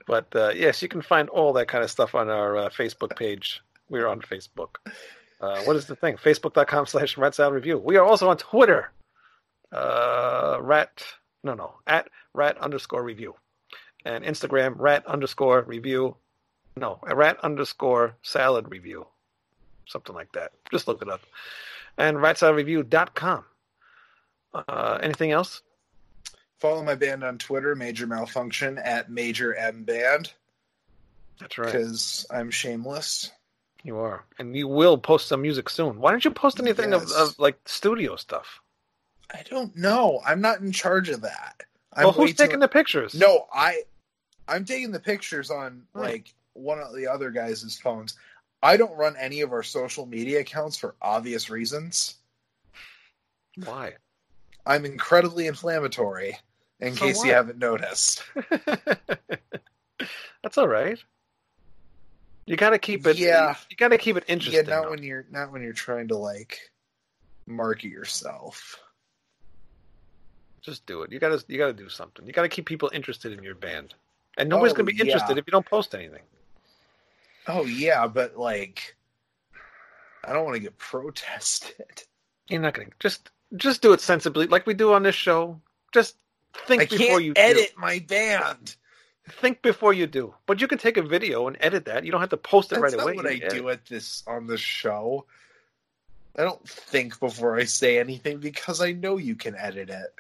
[0.08, 3.16] but uh, yes, you can find all that kind of stuff on our uh, Facebook
[3.18, 3.62] page.
[3.90, 4.76] We're on Facebook.
[5.40, 6.18] Uh, what is the thing?
[6.18, 7.78] Facebook.com slash Rat Salad Review.
[7.78, 8.92] We are also on Twitter.
[9.72, 11.04] Uh, rat,
[11.44, 13.36] no, no, at rat underscore review.
[14.06, 16.16] And Instagram, rat underscore review.
[16.76, 19.08] No, rat underscore salad review.
[19.88, 20.52] Something like that.
[20.72, 21.22] Just look it up.
[21.98, 23.46] And ratsaladreview.com.
[24.54, 25.62] Uh, anything else?
[26.60, 30.34] Follow my band on Twitter, Major Malfunction at Major M Band,
[31.40, 31.66] That's right.
[31.66, 33.32] because I'm shameless.
[33.84, 36.00] You are, and you will post some music soon.
[36.00, 37.14] Why don't you post anything of, Yes.
[37.14, 38.60] of like studio stuff?
[39.34, 40.22] I don't know.
[40.26, 41.64] I'm not in charge of that.
[41.94, 43.14] I'm well, who's way too- taking the pictures?
[43.16, 43.84] No, I
[44.48, 46.00] I'm taking the pictures on Hmm.
[46.00, 48.16] like one of the other guys' phones.
[48.64, 52.16] I don't run any of our social media accounts for obvious reasons.
[53.66, 53.94] Why?
[54.66, 56.38] I'm incredibly inflammatory,
[56.80, 58.24] in So case you haven't noticed.
[60.44, 60.98] That's all right.
[62.48, 63.18] You got to keep it.
[63.18, 63.56] Yeah.
[63.70, 64.66] You got to keep it interesting.
[64.66, 64.90] Yeah, not though.
[64.92, 66.60] when you're not when you're trying to like
[67.46, 68.80] market yourself.
[70.62, 71.12] Just do it.
[71.12, 71.46] You got to.
[71.48, 72.26] You got to do something.
[72.26, 73.94] You got to keep people interested in your band,
[74.38, 75.04] and nobody's Oh, gonna be oh, yeah.
[75.12, 76.24] interested if you don't post anything.
[77.48, 78.96] Oh yeah, but like
[80.26, 82.04] I don't want to get protested.
[82.50, 85.60] You're not gonna just just do it sensibly, like we do on this show.
[85.94, 86.16] Just
[86.66, 88.76] think I before you edit my band.
[89.30, 90.34] Think before you do.
[90.46, 92.04] But you can take a video and edit that.
[92.06, 93.16] You don't have to post it That's right not away.
[93.16, 93.50] what I edit.
[93.52, 95.26] do at this on the show.
[96.38, 100.14] I don't think before I say anything because I know you can edit it.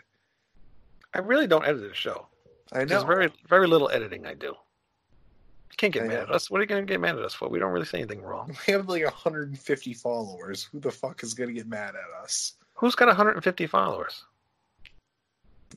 [1.13, 2.27] I really don't edit the show.
[2.73, 3.05] I There's know.
[3.07, 4.47] very very little editing I do.
[4.47, 6.21] You can't get I mad know.
[6.23, 6.49] at us.
[6.49, 7.47] What are you going to get mad at us for?
[7.49, 8.57] We don't really say anything wrong.
[8.67, 10.63] We have like 150 followers.
[10.63, 12.53] Who the fuck is gonna get mad at us?
[12.73, 14.23] Who's got 150 followers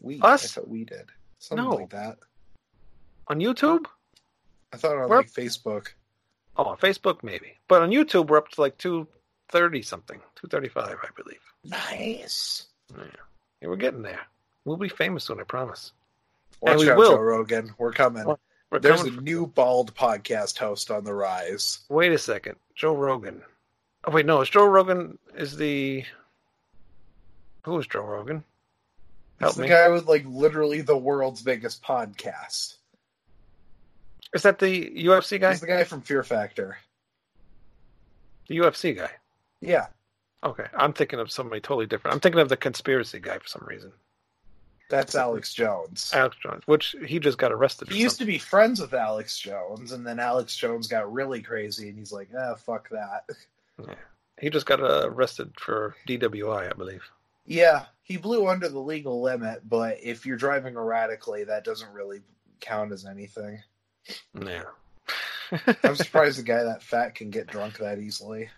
[0.00, 0.20] We.
[0.20, 0.58] Us?
[0.66, 1.10] We did.
[1.38, 1.76] Something No.
[1.76, 2.18] like that.
[3.30, 3.86] On YouTube?
[4.72, 5.88] I thought on We're- like Facebook.
[6.56, 11.08] Oh, on Facebook maybe, but on YouTube we're up to like 230 something, 235 I
[11.16, 11.40] believe.
[11.64, 12.66] Nice.
[12.94, 13.04] Yeah,
[13.62, 14.20] Yeah, we're getting there.
[14.66, 15.92] We'll be famous soon, I promise.
[16.60, 17.12] Watch we out, will.
[17.12, 17.74] Joe Rogan.
[17.78, 18.24] We're coming.
[18.70, 21.78] We're There's coming a new bald podcast host on the rise.
[21.88, 23.42] Wait a second, Joe Rogan.
[24.04, 26.04] Oh wait, no, is Joe Rogan is the
[27.64, 28.44] who is Joe Rogan?
[29.40, 29.68] Help He's the me.
[29.68, 32.76] guy with like literally the world's biggest podcast.
[34.34, 35.50] Is that the UFC guy?
[35.50, 36.78] He's the guy from Fear Factor.
[38.48, 39.10] The UFC guy.
[39.60, 39.86] Yeah.
[40.42, 42.14] Okay, I'm thinking of somebody totally different.
[42.14, 43.92] I'm thinking of the conspiracy guy for some reason.
[44.88, 46.10] That's Alex Jones.
[46.14, 47.88] Alex Jones, which he just got arrested.
[47.90, 51.88] He used to be friends with Alex Jones, and then Alex Jones got really crazy,
[51.88, 53.24] and he's like, "Ah, fuck that."
[53.86, 53.94] Yeah.
[54.40, 57.02] He just got uh, arrested for DWI, I believe.
[57.46, 62.20] Yeah, he blew under the legal limit, but if you're driving erratically, that doesn't really
[62.60, 63.62] count as anything.
[64.40, 64.64] Yeah.
[65.84, 68.48] I'm surprised a guy that fat can get drunk that easily.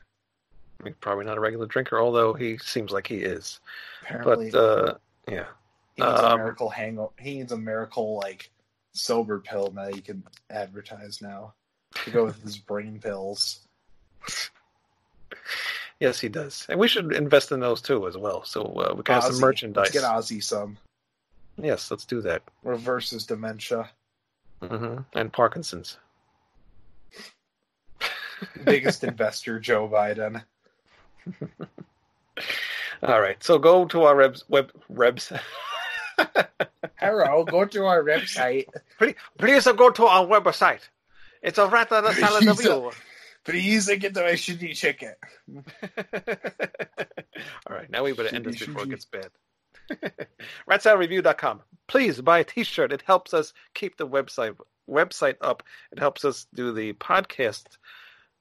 [0.81, 3.61] I mean, probably not a regular drinker, although he seems like he is.
[4.03, 4.95] Apparently, But uh,
[5.29, 5.47] yeah,
[5.97, 7.13] he needs a um, miracle hangover.
[7.19, 8.51] He needs a miracle like
[8.93, 11.55] sober pill that he can advertise now
[12.05, 13.61] to go with his brain pills.
[16.01, 18.45] yes, he does, and we should invest in those too as well.
[18.45, 19.95] So uh, we can have some merchandise.
[19.95, 20.77] Let's get Ozzy some.
[21.57, 22.43] Yes, let's do that.
[22.65, 23.89] Reverses dementia.
[24.63, 25.99] Hmm And Parkinson's.
[28.65, 30.43] Biggest investor, Joe Biden.
[33.03, 35.33] All right, so go to our rebs, web rebs.
[37.01, 38.67] Hello, go to our website.
[38.99, 40.83] Please please go to our website.
[41.43, 42.93] It's a rat on a salad of Please, uh, you.
[43.45, 45.15] Please get my shitty chicken.
[47.67, 49.31] All right, now we better end this before it gets bad.
[50.71, 51.61] RatSaladReview.com.
[51.89, 52.93] Please buy a T-shirt.
[52.93, 54.57] It helps us keep the website
[54.89, 55.63] website up.
[55.93, 57.65] It helps us do the podcast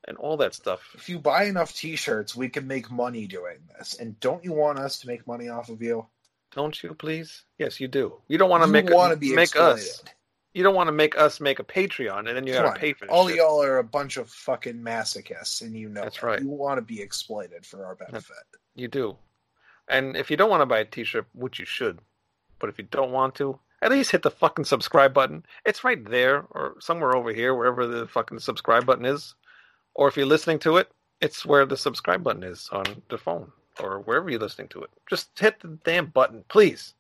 [0.08, 0.82] and all that stuff.
[0.96, 3.96] If you buy enough T-shirts, we can make money doing this.
[4.00, 6.06] And don't you want us to make money off of you?
[6.54, 7.44] Don't you, please?
[7.60, 8.14] Yes, you do.
[8.28, 9.80] You don't want to make want to be make exploited.
[9.80, 10.04] us.
[10.54, 12.92] You don't want to make us make a Patreon and then you got to pay
[12.92, 13.38] for this All shit.
[13.38, 16.24] y'all are a bunch of fucking masochists, and you know That's it.
[16.24, 16.42] right.
[16.42, 18.36] You want to be exploited for our benefit.
[18.76, 19.16] You do.
[19.92, 22.00] And if you don't want to buy a t-shirt, which you should,
[22.60, 25.46] but if you don't want to, at least hit the fucking subscribe button.
[25.66, 29.36] It's right there or somewhere over here, wherever the fucking subscribe button is.
[29.94, 33.52] Or if you're listening to it, it's where the subscribe button is on the phone
[33.82, 34.90] or wherever you're listening to it.
[35.10, 36.94] Just hit the damn button, please.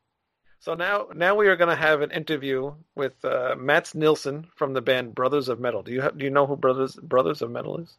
[0.59, 4.73] So now, now we are going to have an interview with uh, Mats Nilsson from
[4.73, 5.81] the band Brothers of Metal.
[5.81, 7.95] Do you do you know who Brothers Brothers of Metal is?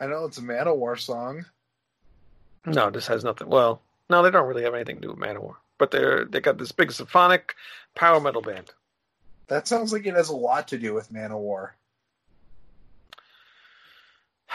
[0.00, 1.44] I know it's a Manowar song.
[2.74, 3.48] No, this has nothing.
[3.48, 5.56] Well, no, they don't really have anything to do with Manowar.
[5.78, 7.54] But they're they got this big symphonic
[7.94, 8.70] power metal band.
[9.46, 11.70] That sounds like it has a lot to do with Manowar.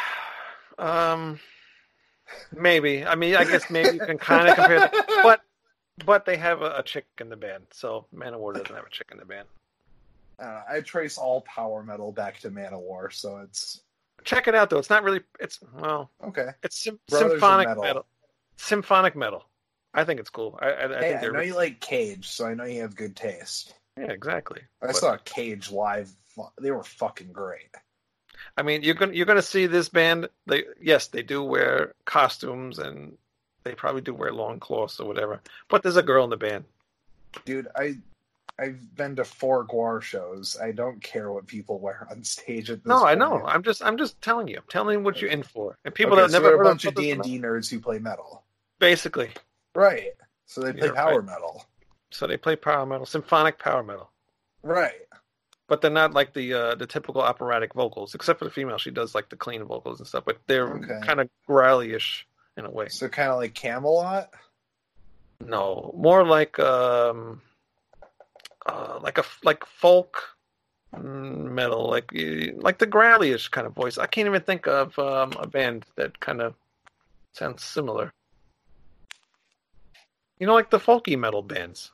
[0.76, 1.39] Um,
[2.52, 3.06] maybe.
[3.06, 4.89] I mean, I guess maybe you can kind of compare.
[5.21, 5.41] But
[6.04, 9.10] but they have a, a chick in the band, so Manowar doesn't have a chick
[9.12, 9.47] in the band.
[10.39, 13.82] Uh, I trace all power metal back to Manowar, so it's
[14.23, 14.77] Check it out though.
[14.79, 15.21] It's not really.
[15.39, 16.09] It's well.
[16.23, 16.49] okay.
[16.63, 17.83] It's sim- symphonic Metal.
[17.83, 18.05] metal.
[18.57, 19.45] Symphonic metal.
[19.93, 20.57] I think it's cool.
[20.62, 22.95] I, I, I hey, think I know you like Cage, so I know you have
[22.95, 23.73] good taste.
[23.97, 24.62] yeah, exactly.
[24.81, 26.12] I But- saw Cage live.
[26.59, 27.69] They were fucking great.
[28.57, 30.27] I mean, you're gonna you're gonna see this band.
[30.47, 33.17] They yes, they do wear costumes and
[33.63, 35.41] they probably do wear long cloths or whatever.
[35.69, 36.65] But there's a girl in the band.
[37.45, 37.97] Dude, I
[38.59, 40.57] I've been to four GWAR shows.
[40.61, 43.43] I don't care what people wear on stage at this No, I know.
[43.45, 44.57] I'm just I'm just telling you.
[44.57, 45.77] I'm telling you what you're in for.
[45.85, 47.99] And people Okay, that so never a bunch of D and D nerds who play
[47.99, 48.43] metal.
[48.79, 49.29] basically.
[49.75, 50.11] Right.
[50.45, 51.25] So they play power right.
[51.25, 51.65] metal.
[52.11, 54.11] So they play power metal, symphonic power metal.
[54.61, 54.93] Right.
[55.67, 58.77] But they're not like the uh, the typical operatic vocals, except for the female.
[58.77, 60.99] She does like the clean vocals and stuff, but they're Okay.
[61.01, 62.87] kind of growly-ish in a way.
[62.89, 64.27] So kind of like Kamelot.
[65.43, 67.41] No, more like um,
[68.65, 70.36] uh, like a like folk
[71.02, 72.12] metal, like
[72.56, 73.97] like the growly-ish kind of voice.
[73.97, 76.56] I can't even think of um, a band that kind of
[77.34, 78.12] sounds similar.
[80.39, 81.91] You know, like the folky metal bands.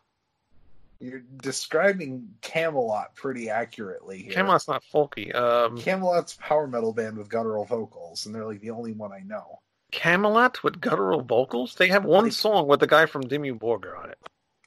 [1.00, 4.34] You're describing Kamelot pretty accurately here.
[4.34, 5.34] Kamelot's not folky.
[5.34, 9.22] Um, Kamelot's power metal band with guttural vocals, and they're like the only one I
[9.22, 9.60] know.
[9.94, 11.76] Kamelot with guttural vocals.
[11.76, 14.20] They have one song with the guy from Dimmu Borgir on it.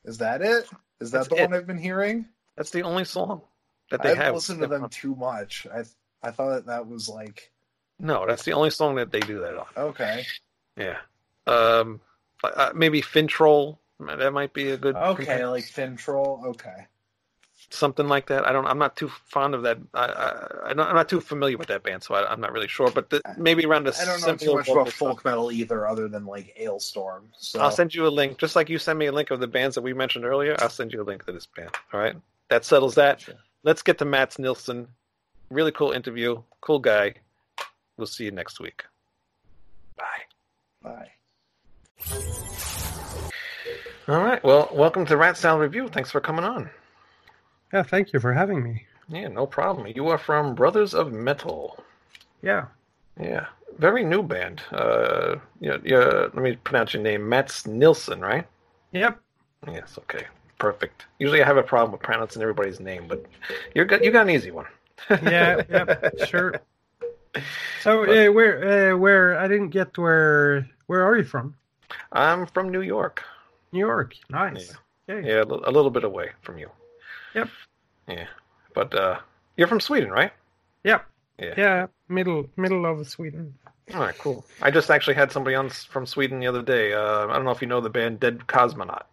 [0.04, 0.68] Is that it?
[1.02, 1.50] Is that That's the it.
[1.50, 2.26] one I've been hearing?
[2.56, 3.42] That's the only song
[3.90, 4.34] that they haven't have.
[4.34, 5.66] listened to them too much.
[5.72, 5.84] I
[6.22, 7.50] I thought that, that was like
[7.98, 9.66] No, that's the only song that they do that on.
[9.76, 10.24] okay,
[10.76, 10.98] Yeah.
[11.46, 12.00] Um,
[12.44, 13.78] uh, maybe Finntroll.
[14.00, 14.96] That might be a good.
[14.96, 16.44] okay, like Finntroll.
[16.46, 16.86] Okay,
[17.72, 18.46] something like that.
[18.46, 18.66] I don't.
[18.66, 19.78] I'm not too fond of that.
[19.94, 22.52] I, I, I don't, I'm not too familiar with that band, so I, I'm not
[22.52, 22.90] really sure.
[22.90, 24.98] But the, maybe around the I don't know too much about stuff.
[24.98, 27.22] folk metal either, other than like Alestorm.
[27.38, 29.46] So I'll send you a link, just like you send me a link of the
[29.46, 30.56] bands that we mentioned earlier.
[30.60, 31.70] I'll send you a link to this band.
[31.92, 32.16] All right,
[32.48, 33.20] that settles that.
[33.20, 33.34] Sure.
[33.64, 34.88] Let's get to Mats Nilsson.
[35.50, 36.42] Really cool interview.
[36.60, 37.14] Cool guy.
[37.96, 38.84] We'll see you next week.
[39.96, 40.04] Bye.
[40.82, 41.10] Bye.
[44.08, 44.42] All right.
[44.42, 45.88] Well, welcome to Rat Salad Review.
[45.88, 46.70] Thanks for coming on.
[47.72, 48.84] Yeah, thank you for having me.
[49.08, 49.86] Yeah, no problem.
[49.94, 51.82] You are from Brothers of Metal.
[52.42, 52.66] Yeah.
[53.20, 53.46] Yeah,
[53.78, 54.62] very new band.
[54.72, 56.28] Uh, yeah, yeah.
[56.32, 58.46] Let me pronounce your name, Mats Nilsson, right?
[58.92, 59.20] Yep.
[59.66, 59.98] Yes.
[59.98, 60.26] Okay.
[60.58, 61.06] Perfect.
[61.18, 63.24] Usually, I have a problem with pronouncing everybody's name, but
[63.74, 64.66] you got you got an easy one.
[65.10, 66.54] Yeah, yeah, sure.
[67.80, 71.54] So, uh, where, uh, where I didn't get where, where are you from?
[72.12, 73.24] I'm from New York.
[73.72, 74.14] New York.
[74.30, 74.74] Nice.
[75.08, 76.70] Yeah, a li- a little bit away from you.
[77.34, 77.48] Yep.
[78.08, 78.26] Yeah,
[78.74, 79.18] but uh,
[79.56, 80.32] you're from Sweden, right?
[80.84, 81.06] Yep.
[81.38, 81.54] Yeah.
[81.56, 83.54] Yeah, middle, middle of Sweden.
[83.94, 84.44] All right, cool.
[84.60, 86.92] I just actually had somebody on from Sweden the other day.
[86.92, 89.04] Uh, I don't know if you know the band Dead Cosmonaut.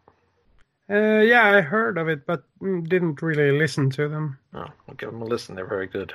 [0.90, 4.38] Uh, yeah, I heard of it, but mm, didn't really listen to them.
[4.54, 5.56] Oh, I'll give them a listen.
[5.56, 6.14] They're very good.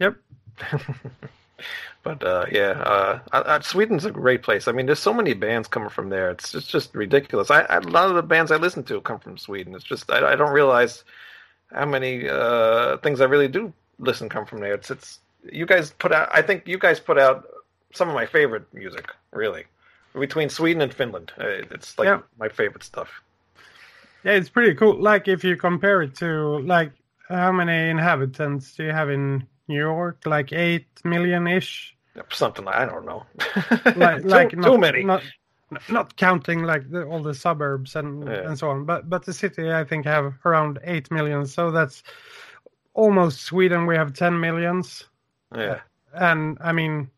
[0.00, 0.16] Yep.
[2.02, 4.68] but uh, yeah, uh, uh, uh, Sweden's a great place.
[4.68, 6.30] I mean, there's so many bands coming from there.
[6.30, 7.50] It's it's just ridiculous.
[7.50, 9.74] I, I a lot of the bands I listen to come from Sweden.
[9.74, 11.04] It's just I, I don't realize
[11.74, 14.74] how many uh, things I really do listen come from there.
[14.74, 16.28] It's it's you guys put out.
[16.32, 17.44] I think you guys put out
[17.92, 19.06] some of my favorite music.
[19.32, 19.64] Really,
[20.18, 22.20] between Sweden and Finland, uh, it's like Yeah.
[22.38, 23.10] my favorite stuff.
[24.24, 25.00] Yeah, it's pretty cool.
[25.00, 26.92] Like if you compare it to like
[27.28, 30.18] how many inhabitants do you have in New York?
[30.26, 31.96] Like eight million ish.
[32.30, 33.24] Something I don't know.
[33.96, 35.02] Like too, like too not, many.
[35.04, 35.22] Not,
[35.88, 38.46] not counting like the, all the suburbs and Yeah.
[38.48, 38.84] and so on.
[38.84, 41.46] But but the city I think have around eight million.
[41.46, 42.02] So that's
[42.94, 43.86] almost Sweden.
[43.86, 45.04] We have ten millions,
[45.54, 45.62] yeah.
[45.62, 45.78] Uh,
[46.14, 47.10] and I mean,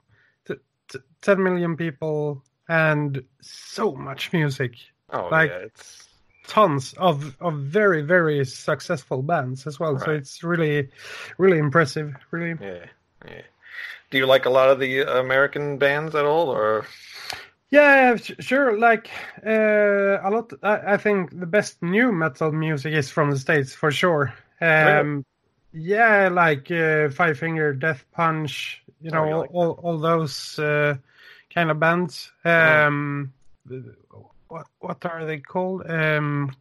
[0.47, 0.55] t-
[0.89, 4.73] t- ten million people and so much music.
[5.11, 5.59] Oh like- yeah.
[5.67, 6.09] It's
[6.47, 10.05] tons of of very very successful bands as well Right.
[10.05, 10.91] so it's really
[11.39, 12.85] really impressive really Yeah,
[13.25, 13.41] yeah.
[14.11, 16.85] Do you like a lot of the American bands at all, or
[17.75, 19.11] yeah sure like
[19.47, 23.75] uh, a lot I, I think the best new metal music is from the states
[23.75, 24.33] for sure.
[24.61, 25.25] Um
[25.73, 30.59] yeah like uh, five finger death punch you Oh, know you like all, all those
[30.59, 30.97] uh,
[31.55, 32.33] kind of bands.
[32.45, 33.33] Um
[34.49, 35.83] what what are they called?
[35.91, 36.53] Um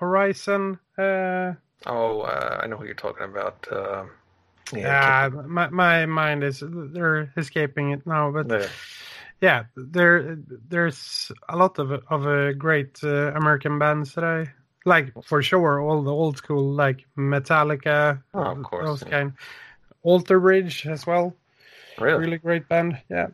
[0.00, 1.52] horizon uh
[1.86, 3.66] oh, uh, I know who you're talking about.
[3.70, 4.10] Um,
[4.72, 8.68] Yeah, my my mind is they're escaping it now, but yeah,
[9.40, 10.36] yeah, there
[10.68, 14.46] there's a lot of of uh, great uh, American bands that I
[14.84, 15.80] like for sure.
[15.80, 19.08] All the old school like Metallica, Oh, of course, those yeah.
[19.10, 19.32] kind.
[20.02, 21.34] Alter Bridge as well,
[21.98, 22.18] really.
[22.18, 22.98] really great band.
[23.10, 23.28] Yeah,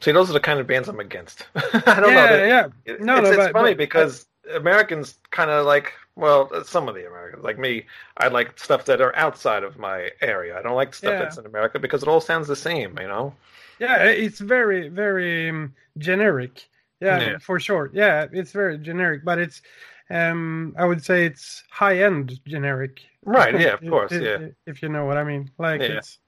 [0.00, 1.46] See, those are the kind of bands I'm against.
[1.54, 2.36] I don't yeah, know.
[2.36, 2.66] They- yeah.
[2.84, 6.88] it- No, it's, no, it's but- funny but- because Americans kind of like, well, some
[6.88, 7.86] of the Americans, like me,
[8.18, 10.58] I like stuff that are outside of my area.
[10.58, 11.18] I don't like stuff Yeah.
[11.20, 13.34] that's in America because it all sounds the same, you know.
[13.80, 16.68] Yeah, it's very, very um, generic.
[17.00, 17.38] Yeah, Yeah.
[17.38, 17.90] for sure.
[17.94, 19.62] Yeah, it's very generic, but it's,
[20.10, 23.00] um, I would say it's high end generic.
[23.24, 23.58] Right?
[23.58, 24.12] Yeah, of course.
[24.12, 24.48] if- Yeah.
[24.66, 25.96] If you know what I mean, like Yeah.
[25.98, 26.18] it's.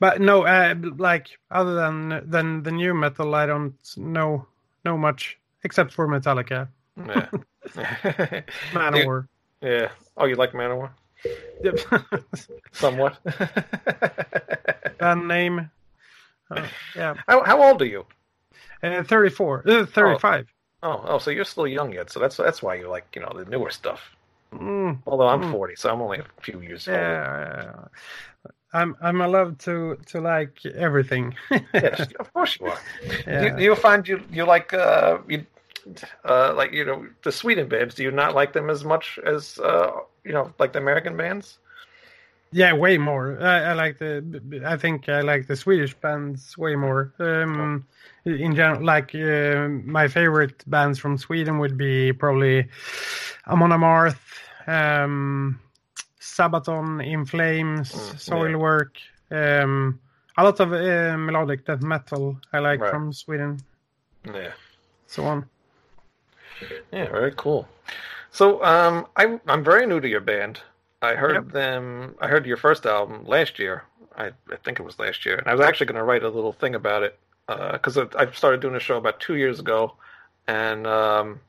[0.00, 4.46] But no, uh, like other than than the new metal, I don't know
[4.84, 7.28] know much except for Metallica, Yeah.
[8.72, 9.26] Manowar.
[9.60, 9.88] yeah.
[10.16, 10.90] Oh, you like Manowar?
[11.64, 11.78] Yep.
[12.72, 13.18] Somewhat.
[14.98, 15.68] Band name.
[16.50, 18.06] Uh, yeah, how, how old are you?
[18.82, 20.46] uh, 34, uh, 35.
[20.82, 22.10] Oh, oh, so you're still young yet.
[22.10, 24.00] So that's that's why you like you know the newer stuff.
[24.52, 24.98] Mm.
[25.06, 25.50] Although I'm Mm.
[25.50, 27.00] 40, so I'm only a few years older.
[27.00, 31.34] Yeah, I'm I'm allowed to to like everything.
[31.74, 32.78] Yes, of course you are.
[33.26, 33.40] Yeah.
[33.40, 35.44] Do, you, do you find you you like uh you
[36.24, 37.94] uh like you know the Sweden bands?
[37.94, 39.90] Do you not like them as much as uh
[40.24, 41.58] you know like the American bands?
[42.50, 43.38] Yeah, way more.
[43.40, 44.62] I, I like the.
[44.64, 47.12] I think I like the Swedish bands way more.
[47.18, 47.86] Um,
[48.24, 52.66] in general, like uh, my favorite bands from Sweden would be probably
[53.46, 54.18] Amon Amarth,
[54.66, 55.60] um,
[56.20, 58.18] Sabaton, In Flames, Mm, yeah.
[58.18, 58.96] Soilwork.
[59.30, 60.00] Um,
[60.38, 62.90] a lot of uh, melodic death metal I like Right.
[62.90, 63.58] from Sweden.
[64.24, 64.52] Yeah,
[65.06, 65.44] So on.
[66.92, 67.68] yeah, very cool.
[68.30, 70.60] So um, I I'm very new to your band.
[71.02, 71.48] I heard Yep.
[71.52, 72.14] them.
[72.20, 73.84] I heard your first album last year.
[74.16, 76.28] I, I think it was last year, and I was actually going to write a
[76.28, 79.94] little thing about it because I I started doing a show about two years ago,
[80.48, 81.40] and um,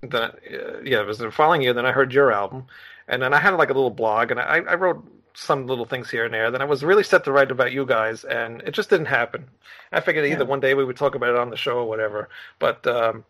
[0.00, 1.72] then uh, yeah, it was the following year.
[1.74, 2.66] Then I heard your album,
[3.06, 5.04] and then I had like a little blog, and I, I wrote
[5.34, 6.50] some little things here and there.
[6.50, 9.46] Then I was really set to write about you guys, and it just didn't happen.
[9.92, 10.50] I figured either Yeah.
[10.50, 12.28] one day we would talk about it on the show or whatever.
[12.58, 13.24] But um,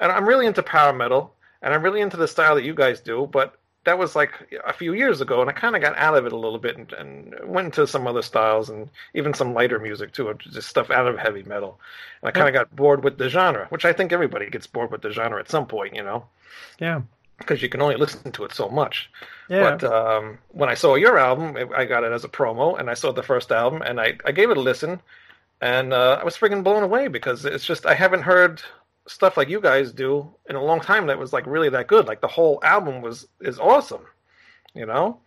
[0.00, 1.32] and I'm really into power metal,
[1.62, 3.28] and I'm really into the style that you guys do.
[3.30, 3.54] But
[3.86, 4.32] that was like
[4.66, 6.76] a few years ago, and I kind of got out of it a little bit
[6.76, 10.90] and, and went into some other styles and even some lighter music too, just stuff
[10.90, 11.80] out of heavy metal.
[12.20, 14.90] And I kind of got bored with the genre, which I think everybody gets bored
[14.92, 16.26] with the genre at some point, you know,
[16.78, 17.00] Yeah.
[17.38, 19.10] because you can only listen to it so much.
[19.48, 19.76] Yeah.
[19.76, 22.94] But um, when I saw your album, I got it as a promo, and I
[22.94, 25.00] saw the first album, and I, I gave it a listen,
[25.60, 28.60] and uh, I was friggin' blown away because it's just I haven't heard
[29.06, 32.06] stuff like you guys do in a long time that was like really that good.
[32.06, 34.02] Like the whole album was is awesome,
[34.74, 35.20] you know.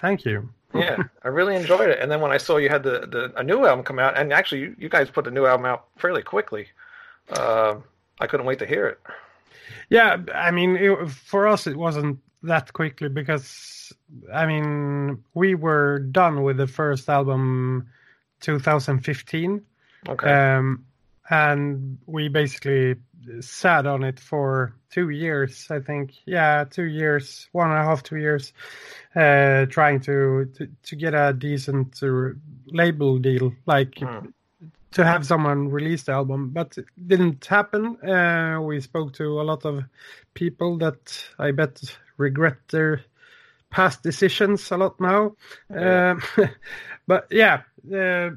[0.00, 0.48] Thank you.
[0.74, 1.98] Yeah, I really enjoyed it.
[2.00, 4.32] And then when I saw you had the, the a new album come out, and
[4.32, 6.66] actually you, you guys put the new album out fairly quickly,
[7.30, 7.76] uh,
[8.20, 9.00] I couldn't wait to hear it.
[9.88, 13.92] Yeah, I mean, it, for us, it wasn't that quickly because,
[14.32, 17.88] I mean, we were done with the first album
[18.40, 19.62] 2015.
[20.08, 20.32] Okay.
[20.32, 20.84] Um,
[21.30, 22.96] and we basically
[23.40, 26.14] sat on it for two years, I think.
[26.26, 28.52] Yeah, two years, one and a half, two years,
[29.14, 32.30] uh, trying to, to, to get a decent uh,
[32.66, 34.26] label deal, like Hmm.
[34.92, 36.50] to have someone release the album.
[36.50, 37.96] But it didn't happen.
[38.02, 39.84] Uh, we spoke to a lot of
[40.34, 41.80] people that I bet
[42.16, 43.02] regret their
[43.70, 45.36] past decisions a lot now.
[45.70, 46.16] Yeah.
[46.36, 46.48] Um,
[47.06, 47.62] but yeah,
[47.94, 48.30] uh,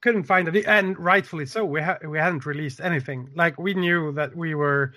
[0.00, 1.64] couldn't find it, and rightfully so.
[1.64, 3.30] We ha- we hadn't released anything.
[3.34, 4.92] Like we knew that we were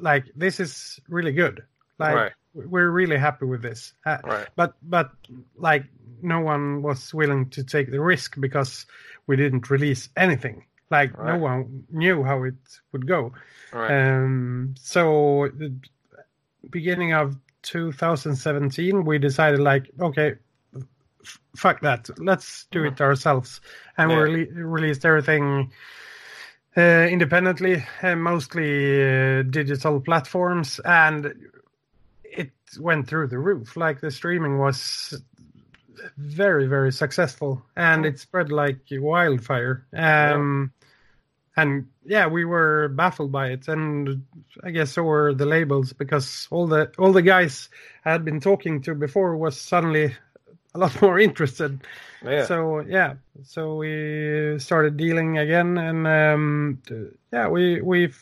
[0.00, 1.62] like this is really good.
[1.98, 2.32] Like Right.
[2.54, 3.92] we're really happy with this.
[4.04, 4.48] Uh, right.
[4.56, 5.10] but but
[5.56, 5.84] like
[6.22, 8.86] no one was willing to take the risk because
[9.26, 10.64] we didn't release anything.
[10.90, 12.54] Like no one knew how it
[12.92, 13.32] would go.
[13.72, 13.90] Right.
[13.90, 15.74] Um, so the
[16.70, 20.34] beginning of 2017, we decided like, okay,
[21.56, 23.60] fuck that, let's do it ourselves,
[23.96, 24.22] and Yeah.
[24.24, 25.72] we rele- released everything
[26.76, 31.34] uh, independently, uh, mostly uh, digital platforms, and
[32.24, 33.76] it went through the roof.
[33.76, 35.14] Like the streaming was
[36.16, 37.64] very very successful.
[37.74, 39.86] And it spread like wildfire.
[39.94, 40.72] Um
[41.56, 43.68] and yeah we were baffled by it.
[43.68, 44.24] And
[44.62, 47.70] i guess so were the labels because all the all the guys
[48.04, 50.14] i had been talking to before was suddenly
[50.76, 51.80] a lot more interested
[52.24, 52.46] Yeah.
[52.46, 53.14] so yeah
[53.44, 56.82] so we started dealing again and um
[57.32, 58.18] yeah we we've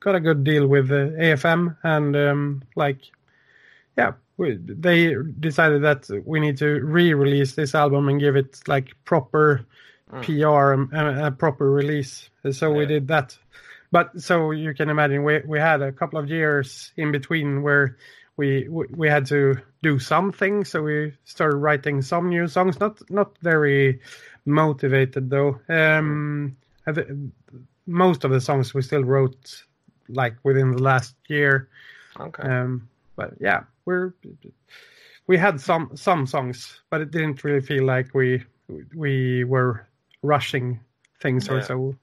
[0.00, 3.00] got a good deal with uh, afm and um like
[3.98, 8.88] yeah we, they decided that we need to re-release this album and give it like
[9.04, 9.64] proper
[10.12, 10.22] Mm.
[10.26, 12.30] PR and and a proper release.
[12.50, 13.38] So we did that.
[13.92, 17.96] But so you can imagine we we had a couple of years in between where
[18.40, 20.64] we we, had to do something.
[20.64, 22.80] So we started writing some new songs.
[22.80, 24.00] Not not very
[24.46, 25.60] motivated though.
[25.68, 26.56] Um,
[27.86, 29.64] most of the songs we still wrote
[30.08, 31.68] like within the last year.
[32.18, 32.42] okay.
[32.42, 34.14] Um, but yeah, we're
[35.26, 38.42] we had some some songs, but it didn't really feel like we
[38.94, 39.86] we were
[40.22, 40.80] rushing
[41.20, 41.94] things or so.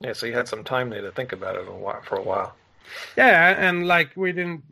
[0.00, 0.12] yeah.
[0.12, 2.54] So you had some time there to think about it a while, for a while.
[3.16, 4.62] Yeah, and like we didn't.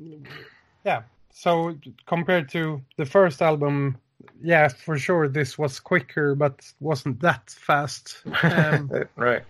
[0.85, 1.03] Yeah,
[1.33, 3.97] so compared to the first album,
[4.43, 8.19] yeah, for sure this was quicker, but wasn't that fast.
[8.43, 9.43] Um, right.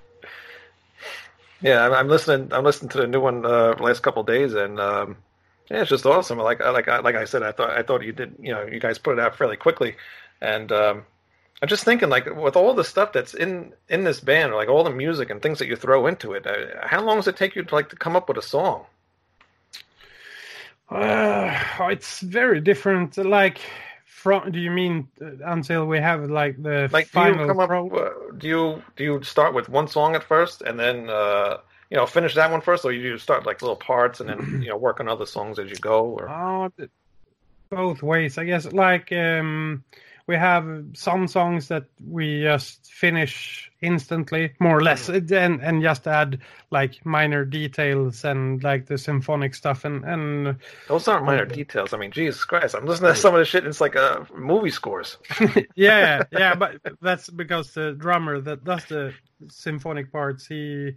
[1.61, 2.53] Yeah, I'm, I'm listening.
[2.53, 5.17] I'm listening to the new one uh, last couple days, and um,
[5.71, 6.39] yeah, it's just awesome.
[6.39, 8.35] Like, I- like, I- like I said, I thought, I thought you did.
[8.41, 9.95] You know, you guys put it out fairly quickly,
[10.41, 11.05] and um,
[11.63, 14.83] I'm just thinking, like, with all the stuff that's in in this band, like all
[14.83, 17.55] the music and things that you throw into it, uh, how long does it take
[17.55, 18.85] you to like to come up with a song?
[20.91, 23.17] Uh, it's very different.
[23.17, 23.61] Like,
[24.05, 27.93] from do you mean uh, until we have like the Like, do you final up?
[27.93, 31.59] Uh, do you do you start with one song at first, and then uh,
[31.91, 34.69] you know finish that one first, or you start like little parts and then you
[34.69, 36.07] know work on other songs as you go?
[36.07, 36.71] Or Oh,
[37.71, 38.71] both ways, I guess.
[38.73, 39.85] Like um,
[40.27, 46.07] we have some songs that we just finish instantly, more or less, and and just
[46.07, 46.39] add
[46.71, 50.57] like minor details and like the symphonic stuff, and and
[50.89, 51.93] those aren't minor details.
[51.93, 53.65] I mean, Jesus Christ, I'm listening to some of the shit.
[53.65, 55.19] And it's like uh, movie scores.
[55.75, 59.13] yeah, yeah, but that's because the drummer that does the
[59.49, 60.93] symphonic parts, he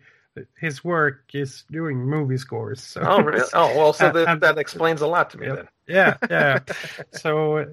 [0.60, 2.84] his work is doing movie scores.
[2.84, 3.42] So Oh, really?
[3.54, 5.68] Oh, well, so And- that, and- that explains a lot to me then.
[5.88, 6.60] yeah, yeah.
[7.14, 7.66] so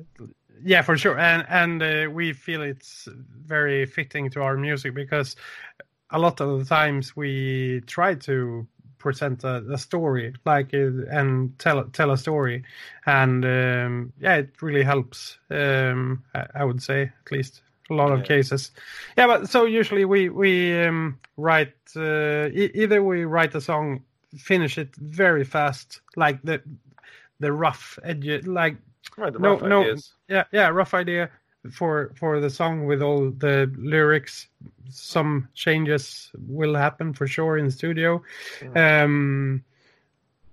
[0.65, 3.09] yeah, for sure, and and uh, we feel it's
[3.47, 5.37] very fitting to our music because
[6.11, 8.67] a lot of the times we try to
[8.99, 12.63] present a, a story like uh, and tell tell a story.
[13.07, 18.13] And um, yeah it really helps um, I, I would say at least a lot
[18.13, 18.71] of cases.
[19.19, 24.03] Yeah but so usually we we um, write uh, e- either we write a song
[24.39, 26.63] finish it very fast like the
[27.41, 28.77] the rough edge like
[29.17, 29.81] Right, No, rough no.
[29.83, 30.13] ideas.
[30.29, 31.31] yeah yeah rough idea
[31.71, 34.49] for for the song with all the lyrics
[34.91, 38.23] some changes will happen for sure in studio
[38.75, 39.63] um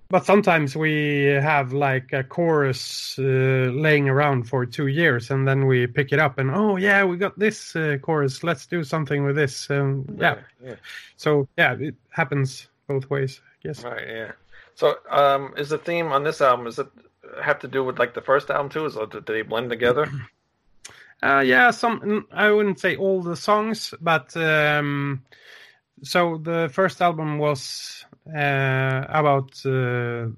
[0.10, 3.22] but sometimes we have like a chorus uh,
[3.74, 7.16] laying around for two years and then we pick it up and oh yeah we
[7.18, 10.76] got this uh, chorus let's do something with this um, yeah yeah.
[11.18, 14.32] so yeah it happens both ways i guess Right, yeah.
[14.76, 16.88] So, um, is the theme on this album, is it
[17.44, 18.86] have to do with like the first album too?
[18.86, 20.08] Is do they blend together?
[21.22, 25.22] Uh, yeah, some I wouldn't say all the songs, but um,
[26.02, 30.32] so the first album was uh, about uh,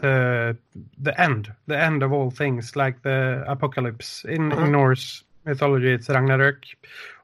[0.00, 0.56] the
[1.02, 4.64] the end, the end of all things, like the apocalypse in, Mhm.
[4.64, 5.92] in Norse mythology.
[5.92, 6.64] It's Ragnarök,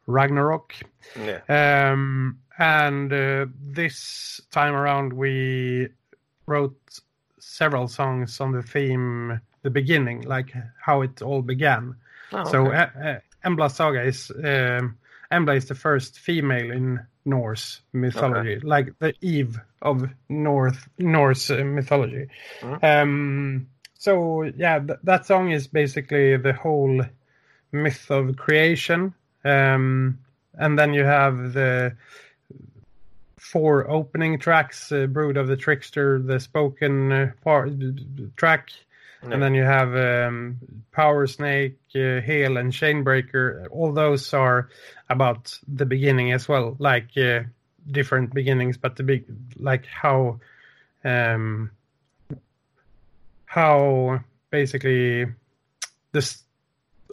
[0.07, 0.75] Ragnarok,
[1.16, 1.41] Yeah.
[1.49, 5.89] um, and uh, this time around we
[6.47, 7.01] wrote
[7.41, 11.95] several songs on the theme, the beginning, like how it all began.
[12.32, 12.76] Oh, So okay.
[12.76, 14.97] uh, uh, Embla Saga is um,
[15.32, 21.64] Embla is the first female in Norse mythology, like the Eve of North Norse uh,
[21.64, 22.28] mythology.
[22.62, 22.82] Mhm.
[22.82, 27.03] Um, so yeah, th- that song is basically the whole
[27.72, 29.14] myth of creation,
[29.45, 30.18] um,
[30.55, 31.95] and then you have the
[33.39, 37.70] four opening tracks: uh, "Brood of the Trickster," the spoken uh, part,
[38.36, 38.70] track,
[39.22, 39.34] Yeah.
[39.34, 40.59] and then you have um,
[40.93, 43.66] Power Snake, uh, Hail, and Chainbreaker.
[43.70, 44.68] All those are
[45.09, 47.43] about the beginning as well, like uh,
[47.91, 49.24] different beginnings, but the big,
[49.57, 50.41] like how,
[51.05, 51.70] um,
[53.47, 54.20] how
[54.51, 55.26] basically
[56.12, 56.43] this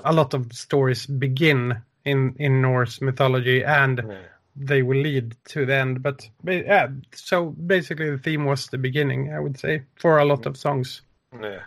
[0.03, 4.21] a lot of stories begin in in Norse mythology and Yeah.
[4.55, 6.01] They will lead to the end.
[6.01, 10.45] But yeah, so basically the theme was the beginning, I would say, for a lot
[10.45, 11.01] of songs.
[11.39, 11.61] Yeah.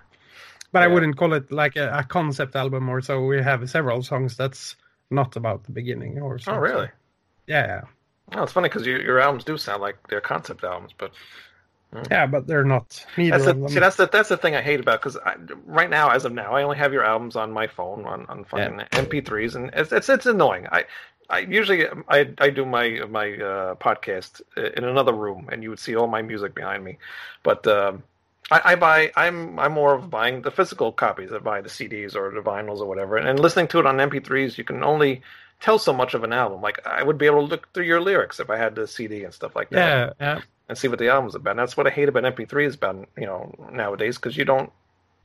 [0.71, 3.25] But I wouldn't call it like a, a concept album or so.
[3.25, 4.77] We have several songs that's
[5.11, 6.53] not about the beginning or so.
[6.53, 6.91] Oh, really?
[7.47, 7.81] Yeah, yeah,
[8.35, 11.13] Oh, it's funny because your, your albums do sound like they're concept albums, but
[11.93, 12.03] hmm.
[12.11, 13.05] yeah, but they're not.
[13.17, 15.17] Neither that's the, see that's the that's the thing I hate about because
[15.65, 18.45] right now, as of now, I only have your albums on my phone on on
[18.45, 20.67] fucking MP3s, and it's it's, it's annoying.
[20.71, 20.85] I.
[21.31, 25.79] I usually I I do my my uh, podcast in another room, and you would
[25.79, 26.99] see all my music behind me.
[27.43, 28.03] But um,
[28.51, 31.33] I, I buy I'm I'm more of buying the physical copies.
[31.33, 33.97] I buy the CDs or the vinyls or whatever, and, and listening to it on
[33.99, 35.23] MP3s, you can only
[35.61, 36.63] tell so much of an album.
[36.63, 39.25] Like I would be able to look through your lyrics if I had the CD
[39.25, 40.41] and stuff like that yeah, yeah.
[40.69, 41.53] and see what the album's about.
[41.53, 44.73] And that's what I hate about MP3s about you know nowadays because you don't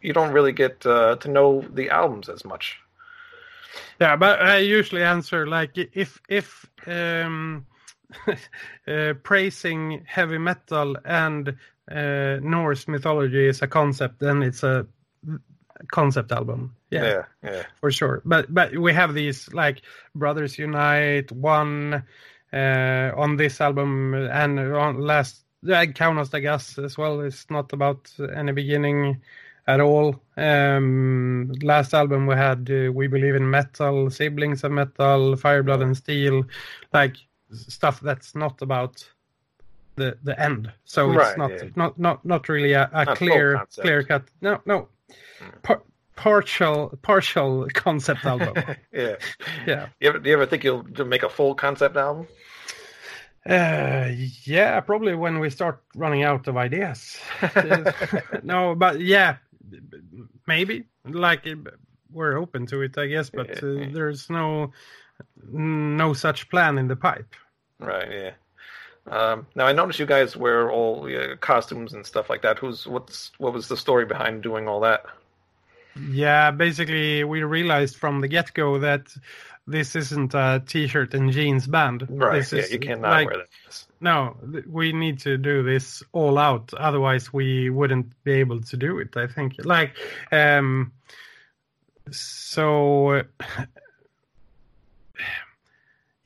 [0.01, 2.79] you don't really get uh, to know the albums as much.
[3.99, 7.65] Yeah, but I usually answer like if if um,
[8.87, 11.55] uh, praising heavy metal and
[11.91, 14.87] uh, Norse mythology is a concept, then it's a
[15.91, 16.75] concept album.
[16.91, 17.63] Yeah, yeah, yeah.
[17.79, 18.21] for sure.
[18.25, 19.81] But but we have these like
[20.15, 22.03] Brothers Unite, one
[22.53, 27.21] uh, on this album, and on last count Kaunas, I guess as well.
[27.21, 29.21] It's not about any beginning
[29.67, 30.15] at all.
[30.35, 35.95] Um, last album we had uh, We Believe in Metal, Siblings of Metal, Fireblood and
[35.95, 36.43] Steel,
[36.93, 37.15] like
[37.51, 39.07] stuff that's not about
[39.95, 40.71] the the end.
[40.85, 41.69] So Right, it's not yeah.
[41.75, 43.85] not not not really a, a clear concept.
[43.85, 44.23] clear cut.
[44.41, 44.87] No, no.
[45.61, 45.83] Par-
[46.15, 48.55] partial partial concept album.
[48.91, 49.15] yeah.
[49.67, 49.87] yeah.
[49.99, 52.27] You ever, do you ever think you'll make a full concept album?
[53.45, 54.09] Uh,
[54.45, 57.17] yeah, probably when we start running out of ideas.
[58.43, 59.35] no, but yeah,
[60.47, 60.85] maybe.
[61.05, 61.47] Like
[62.11, 64.71] we're open to it, I guess, but uh, there's no
[65.51, 67.35] no such plan in the pipe.
[67.79, 68.11] Right.
[68.11, 68.31] Yeah.
[69.05, 72.57] Um, now I noticed you guys wear all uh, costumes and stuff like that.
[72.59, 75.05] Who's what's what was the story behind doing all that?
[76.09, 79.13] Yeah, basically, we realized from the get go that
[79.65, 82.05] this isn't a t-shirt and jeans band.
[82.09, 82.39] Right.
[82.39, 82.59] This yeah.
[82.59, 83.85] is You cannot like- wear that.
[84.01, 84.35] No,
[84.67, 86.73] we need to do this all out.
[86.73, 89.15] Otherwise, we wouldn't be able to do it.
[89.15, 89.55] I think.
[89.63, 89.95] Like,
[90.31, 90.91] um,
[92.11, 93.21] so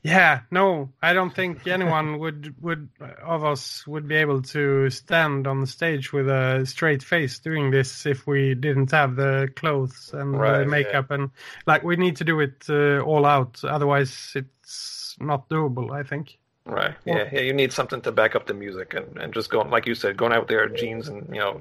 [0.02, 2.88] Yeah, no, I don't think anyone would would
[3.22, 7.70] of us would be able to stand on the stage with a straight face doing
[7.72, 10.66] this if we didn't have the clothes and Right, the yeah.
[10.70, 11.30] makeup and
[11.66, 13.62] like we need to do it uh, all out.
[13.64, 15.90] Otherwise, it's not doable.
[15.90, 16.38] I think.
[16.64, 16.94] Right.
[17.04, 17.28] Yeah.
[17.32, 17.40] Yeah.
[17.40, 20.16] You need something to back up the music, and, and just going like you said,
[20.16, 21.60] going out there in jeans and you know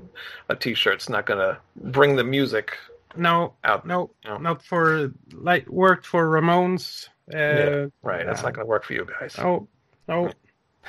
[0.49, 2.77] a t-shirt's not gonna bring the music
[3.15, 3.85] No, out.
[3.87, 4.37] no, No.
[4.37, 7.09] not for like worked for Ramones.
[7.33, 8.25] Uh, Yeah, Right.
[8.25, 8.45] That's yeah.
[8.45, 9.35] not gonna work for you guys.
[9.39, 9.67] Oh,
[10.07, 10.31] no.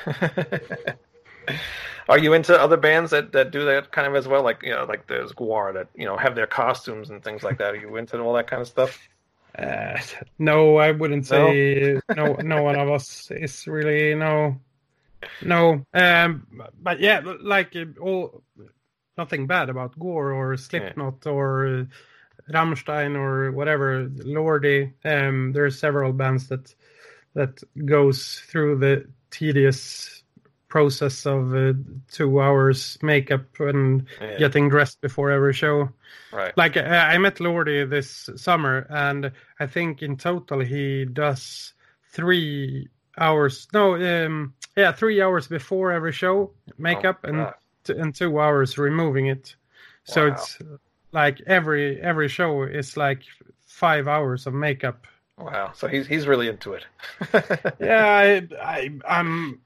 [2.08, 4.42] Are you into other bands that, that do that kind of as well?
[4.42, 7.58] Like you know, like there's GWAR that you know have their costumes and things like
[7.58, 7.74] that.
[7.74, 8.98] Are you into all that kind of stuff?
[9.58, 9.98] Uh,
[10.38, 12.34] no, I wouldn't say no.
[12.34, 12.62] no.
[12.62, 14.56] one of us is really no,
[15.42, 15.84] no.
[15.92, 16.46] Um,
[16.80, 18.42] but yeah, like uh, all,
[19.18, 21.88] nothing bad about GWAR or Slipknot or
[22.50, 24.08] Rammstein or whatever.
[24.08, 24.92] Lordi.
[25.04, 26.74] Um, there are several bands that
[27.34, 30.22] that goes through the tedious
[30.68, 31.72] process of uh,
[32.10, 34.38] two hours makeup and Yeah.
[34.38, 35.88] getting dressed before every show
[36.32, 36.52] Right.
[36.56, 41.72] like uh, I met Lordi this summer, and I think in total he does
[42.12, 43.66] three hours.
[43.72, 47.52] No, um, yeah, three hours before every show makeup, Oh, and
[47.84, 49.56] t- and two hours removing it.
[50.04, 50.32] So Wow.
[50.34, 50.58] it's
[51.12, 53.22] like every every show is like
[53.66, 55.06] five hours of makeup.
[55.38, 55.72] Wow.
[55.74, 56.84] So he's he's really into it.
[57.80, 59.60] Yeah, I, I I'm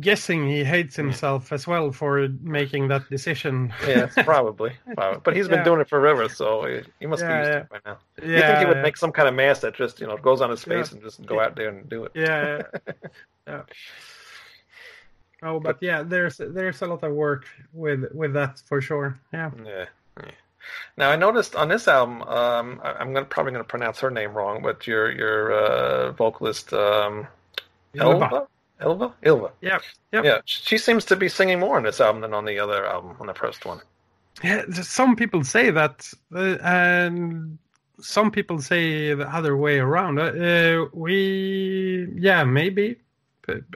[0.00, 1.02] guessing he hates hmm.
[1.02, 3.72] himself as well for making that decision.
[3.86, 4.72] Yes, probably.
[4.94, 5.20] Probably.
[5.24, 5.64] But he's been Yeah.
[5.64, 7.98] doing it forever, so he, he must be Yeah, used to it by now.
[8.22, 8.82] yeah, you think he would yeah.
[8.82, 10.82] make some kind of mask that just you know goes on his Yeah.
[10.82, 12.12] face and just go out there and do it?
[12.14, 13.02] yeah, yeah.
[13.46, 13.62] yeah.
[15.42, 19.18] Oh, but yeah, there's there's a lot of work with with that for sure.
[19.32, 19.50] Yeah.
[19.64, 19.84] Yeah.
[20.96, 21.04] Yeah.
[21.06, 24.10] Now I noticed on this album, um, I- I'm gonna, probably going to pronounce her
[24.10, 27.26] name wrong, but your your uh, vocalist um,
[27.96, 28.46] Elva,
[28.80, 29.50] Elva, Ilva.
[29.60, 29.78] Yeah.
[30.12, 30.24] Yep.
[30.24, 33.16] Yeah, she seems to be singing more on this album than on the other album,
[33.20, 33.80] on the first one.
[34.42, 34.64] Yeah.
[34.72, 37.58] Some people say that, uh, and
[38.00, 40.18] some people say the other way around.
[40.20, 42.96] Uh, we, yeah, maybe.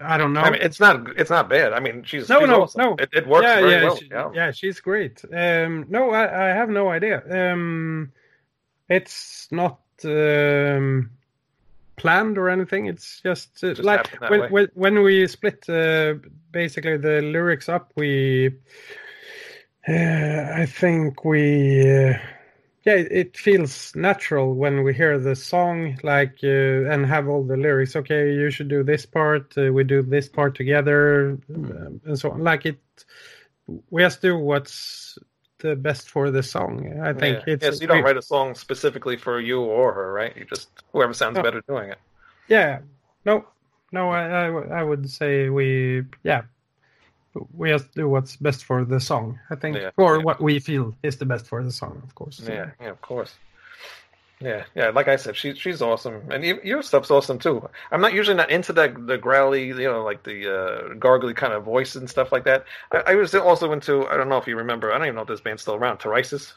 [0.03, 0.41] I don't know.
[0.41, 1.73] I mean, it's not it's not bad.
[1.73, 2.81] I mean, she's No, she's no, awesome.
[2.81, 2.97] no.
[2.99, 3.97] It, it works yeah, very yeah, well.
[3.97, 4.31] she- yeah.
[4.35, 5.25] yeah, she's great.
[5.33, 7.23] Um, no, I, I have no idea.
[7.53, 8.13] Um,
[8.89, 11.11] it's not um,
[11.97, 12.87] planned or anything.
[12.87, 16.15] It's just, uh, Just like when, when when we split uh,
[16.51, 17.93] basically the lyrics up.
[17.97, 18.49] We,
[19.89, 19.93] uh,
[20.55, 22.15] I think we.
[22.85, 27.57] Yeah, it- feels natural when we hear the song, like uh, and have all the
[27.57, 27.95] lyrics.
[27.95, 29.57] Okay, you should do this part.
[29.57, 32.43] Uh, we do this part together, um, and so on.
[32.43, 32.81] Like it,
[33.91, 35.17] we just do what's
[35.59, 37.01] the best for the song.
[37.01, 37.55] I think yeah.
[37.55, 40.37] it's yes, you don't write a song specifically for you or her, right?
[40.37, 41.43] You just whoever sounds No.
[41.43, 41.99] better doing it.
[42.49, 42.81] Yeah,
[43.25, 43.47] no,
[43.93, 44.11] no.
[44.11, 46.43] I I would say we yeah.
[47.55, 50.23] We just do what's best for the song, I think, Yeah, or yeah.
[50.23, 52.41] what we feel is the best for the song, of course.
[52.41, 53.35] Yeah, yeah, of course.
[54.41, 54.89] Yeah, yeah.
[54.91, 57.69] Like I said, she's she's awesome, and you, your stuff's awesome too.
[57.93, 61.53] I'm not usually not into that the growly, you know, like the uh, gargly kind
[61.53, 62.65] of voice and stuff like that.
[62.91, 64.07] I, I was also into.
[64.09, 64.93] I don't know if you remember.
[64.93, 65.99] I don't even know if this band's still around.
[65.99, 66.55] Terisis.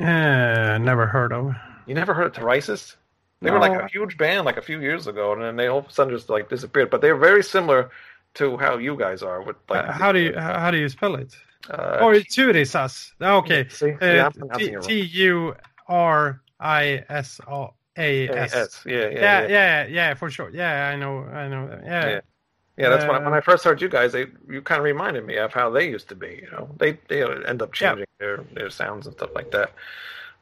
[0.00, 1.54] Uh, never heard of.
[1.86, 2.96] You never heard of Terisis?
[3.40, 5.80] They were like a huge band like a few years ago, and then they all
[5.80, 6.90] of a sudden just like disappeared.
[6.90, 7.90] But they're very similar
[8.34, 9.84] to how you guys are with like.
[9.84, 11.36] Uh, how do you how do you spell it?
[11.70, 13.12] Uh, Oh, Turisas.
[13.20, 13.66] Okay.
[13.68, 14.86] see, Uh, yeah, I'm pronouncing it wrong.
[14.88, 15.54] T U
[15.88, 18.82] R I S O A S.
[18.86, 20.14] yeah, yeah, Yeah, yeah.
[20.14, 20.50] for sure.
[20.50, 21.80] Yeah, I know, I know.
[21.84, 22.20] Yeah,
[22.76, 22.88] Yeah.
[22.90, 24.12] That's when, I, when Uh, I first heard you guys.
[24.12, 26.40] They you kind of reminded me of how they used to be.
[26.42, 29.72] You know, they they end up changing their their sounds and stuff like that.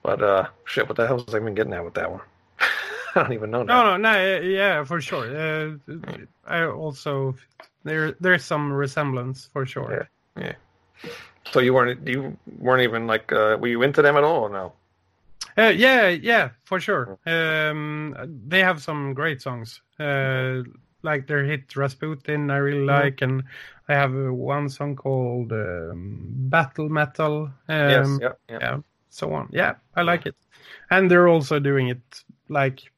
[0.03, 2.23] But uh, shit, what the hell was I even getting at with that one?
[3.15, 3.63] I don't even know.
[3.63, 3.83] now.
[3.85, 4.41] No, no, no.
[4.41, 5.27] Yeah, for sure.
[5.37, 5.77] Uh,
[6.47, 7.35] I also
[7.85, 10.09] there there's some resemblance for sure.
[10.37, 10.55] Yeah.
[11.53, 14.45] So you weren't you weren't even like uh, were you into them at all?
[14.45, 14.73] Or no.
[15.59, 17.19] Uh, yeah, yeah, for sure.
[17.27, 18.15] Um,
[18.49, 19.83] they have some great songs.
[20.01, 20.63] Uh,
[21.03, 23.03] like their hit Rasputin, I really Mhm.
[23.03, 23.43] like, and
[23.89, 27.51] I have one song called um, Battle Metal.
[27.69, 28.19] Um, yes.
[28.21, 28.33] Yeah.
[28.49, 28.59] Yeah.
[28.61, 28.79] yeah,
[29.11, 29.49] so on.
[29.53, 30.37] Yeah, I like it,
[30.91, 32.92] and they're also doing it like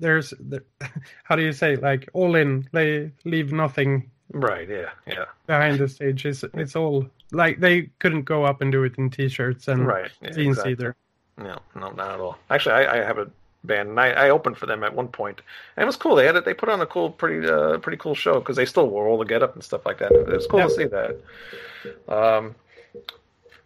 [0.00, 0.62] there's the,
[1.24, 2.68] how do you say like all in.
[2.72, 4.68] They leave nothing Right.
[4.68, 4.90] Yeah.
[5.06, 5.24] Yeah.
[5.46, 6.26] behind the stage.
[6.26, 10.10] It's it's all like they couldn't go up and do it in t-shirts and Right.
[10.20, 10.72] Yeah, jeans exactly.
[10.72, 10.96] either.
[11.38, 12.36] No, no, not at all.
[12.50, 13.30] Actually, I, I have a
[13.64, 15.42] band, and I, I opened for them at one point,
[15.76, 16.14] and it was cool.
[16.16, 16.44] They had it.
[16.44, 19.18] They put on a cool, pretty, uh, pretty cool show because they still wore all
[19.18, 20.12] the get up and stuff like that.
[20.12, 20.66] It was cool Yeah.
[20.66, 21.16] to see that.
[22.08, 22.54] Um,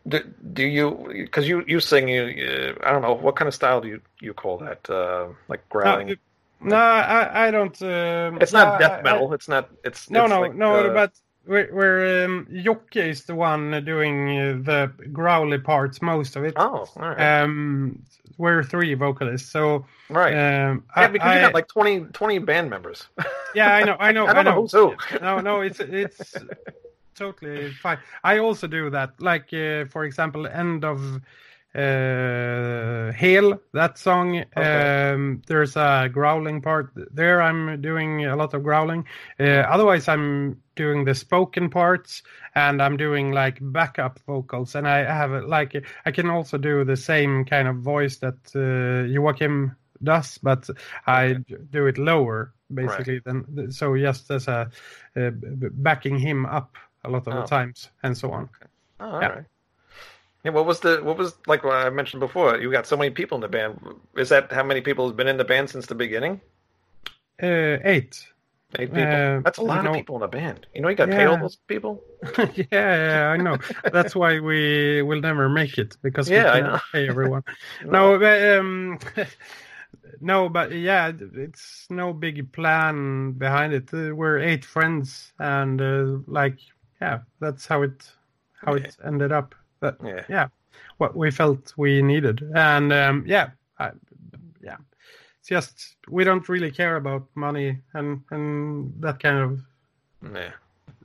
[0.08, 0.20] do,
[0.52, 1.06] do you?
[1.12, 4.00] Because you you sing you, uh, I don't know what kind of style do you
[4.20, 4.88] you call that?
[4.88, 6.10] Uh, like growling.
[6.12, 6.14] Uh,
[6.62, 7.80] No, I, I don't.
[7.82, 9.32] Um, It's not death I- I- metal.
[9.32, 9.70] It's not.
[9.84, 10.74] It's no, it's no, like, no.
[10.74, 11.12] uh, but
[11.46, 16.52] we're, we're um, Jocke is the one doing uh, the growly parts, most of it.
[16.56, 18.02] oh, all right, Um,
[18.36, 20.34] we're three vocalists, so right.
[20.34, 23.06] um, yeah, I, because I, you got like 20, 20 band members.
[23.54, 24.60] yeah, I know, I know, I don't know know.
[24.62, 24.94] who's who.
[25.22, 26.34] no, no, it's it's
[27.20, 27.98] totally fine.
[28.24, 29.20] I also do that.
[29.20, 31.20] Like uh, for example, end of
[31.72, 34.44] uh Hail, that song.
[34.56, 35.12] Okay.
[35.12, 37.40] Um, there's a growling part there.
[37.40, 39.06] I'm doing a lot of growling.
[39.38, 42.22] Uh, otherwise, I'm doing the spoken parts
[42.54, 44.74] and I'm doing like backup vocals.
[44.74, 49.06] And I have like I can also do the same kind of voice that uh,
[49.06, 50.68] Joachim does, but
[51.06, 51.34] I
[51.70, 54.70] do it lower basically than so just as a
[55.16, 55.30] uh,
[55.72, 57.40] backing him up a lot of Oh.
[57.40, 58.48] the times and so on.
[59.00, 59.28] Oh, all Yeah.
[59.28, 59.44] right.
[60.44, 62.56] Yeah, what was the what was like what I mentioned before?
[62.58, 63.78] You got so many people in the band.
[64.16, 66.40] Is that how many people have been in the band since the beginning?
[67.42, 68.26] Uh, eight.
[68.78, 69.02] Eight people.
[69.02, 69.90] Uh, That's a lot no.
[69.90, 70.66] of people in a band.
[70.74, 72.02] You know, you got to pay all those people.
[72.54, 73.56] yeah, yeah, I know.
[73.92, 76.66] That's why we will never make it because Yeah, we know.
[76.66, 77.42] cannot pay everyone.
[77.84, 78.98] no, but, um,
[80.20, 83.92] no, but yeah, it's no big plan behind it.
[83.92, 86.58] Uh, we're eight friends, and uh, like,
[87.00, 88.10] yeah, that's how it
[88.64, 89.54] how it ended up.
[89.80, 90.24] But Yeah.
[90.28, 90.48] yeah,
[90.98, 93.92] what we felt we needed, and um, yeah, I,
[94.62, 94.76] yeah,
[95.38, 99.60] it's just we don't really care about money and and that kind of
[100.34, 100.52] Yeah.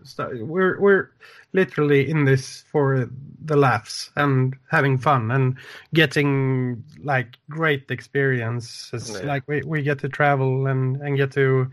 [0.03, 0.33] stuff.
[0.33, 1.09] We're we're
[1.53, 3.09] literally in this for
[3.45, 5.55] the laughs and having fun and
[5.93, 9.09] getting like great experiences.
[9.13, 9.27] Yeah.
[9.27, 11.71] Like we, we get to travel and and get to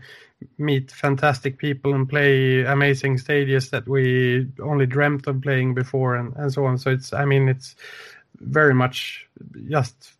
[0.57, 6.35] meet fantastic people and play amazing stages that we only dreamt of playing before and,
[6.35, 6.77] and so on.
[6.77, 7.75] So it's I mean it's
[8.39, 9.27] very much
[9.69, 10.13] just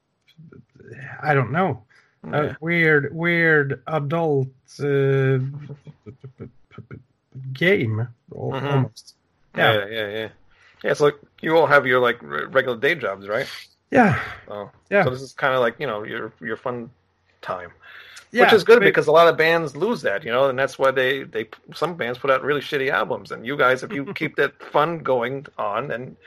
[1.21, 1.83] I don't know
[2.25, 2.39] Yeah.
[2.53, 4.47] a weird, weird adult
[4.79, 5.39] uh,
[7.53, 8.71] game Mhm.
[8.71, 9.15] almost.
[9.55, 9.85] yeah, Yeah.
[9.87, 10.29] yeah, yeah,
[10.83, 10.93] yeah.
[10.93, 13.47] So like, you all have your like regular day jobs, right?
[13.91, 15.03] Yeah, Oh, Yeah.
[15.03, 16.89] So this is kind of like you know your your fun
[17.41, 17.71] time,
[18.33, 18.43] yeah.
[18.43, 20.91] which is good because a lot of bands lose that, you know, and that's why
[20.91, 24.35] they they some bands put out really shitty albums, and you guys, if you keep
[24.35, 26.17] that fun going on, and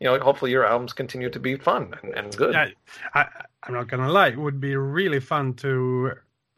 [0.00, 2.52] you know, hopefully your albums continue to be fun and, and good.
[2.54, 2.68] yeah,
[3.14, 3.26] I,
[3.62, 4.28] I'm not gonna lie.
[4.28, 6.12] It would be really fun to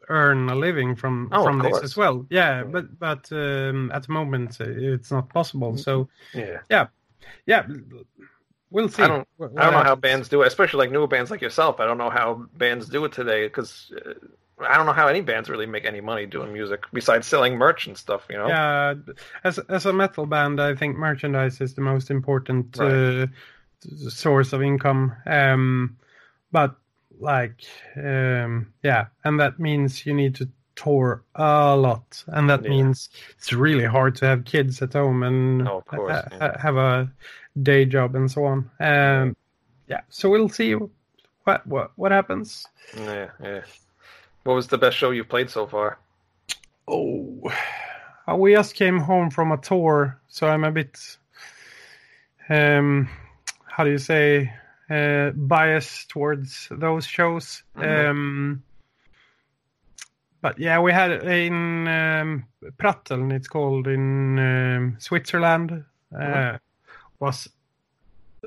[0.09, 2.25] earn a living from Oh, from this as well.
[2.29, 5.77] Yeah, but but um, at the moment uh, it's not possible.
[5.77, 6.59] So yeah.
[6.69, 6.87] yeah,
[7.45, 7.65] yeah.
[8.71, 9.03] we'll see.
[9.03, 11.79] I don't- I don't know how bands do it, especially like newer bands like yourself.
[11.79, 14.13] I don't know how bands do it today because uh,
[14.59, 17.87] I don't know how any bands really make any money doing music besides selling merch
[17.87, 18.25] and stuff.
[18.29, 18.93] You know, Yeah,
[19.43, 22.91] as as a metal band, I think merchandise is the most important Right.
[23.23, 23.27] uh,
[24.09, 25.13] source of income.
[25.25, 25.97] Um,
[26.51, 26.75] but
[27.19, 27.63] like,
[27.97, 32.69] um, yeah, and that means you need to tour a lot, and that Yeah.
[32.69, 36.61] means it's really hard to have kids at home and Oh, course, ha- yeah.
[36.61, 37.11] have a
[37.61, 38.69] day job and so on.
[38.79, 39.35] Um,
[39.87, 40.75] yeah, so we'll see
[41.43, 42.65] what what what happens.
[42.97, 43.61] yeah, yeah.
[44.45, 45.97] What was the best show you've played so far?
[46.87, 47.41] Oh,
[48.29, 50.99] uh, we just came home from a tour, so I'm a bit,
[52.47, 53.09] um,
[53.65, 54.53] how do you say,
[54.87, 57.63] uh, biased towards those shows.
[57.75, 58.09] Mhm.
[58.09, 58.63] Um,
[60.41, 62.45] but yeah, we had in um,
[62.77, 65.85] Pratteln, it's called in um, Switzerland.
[66.13, 66.59] Uh, Mhm.
[67.17, 67.49] Was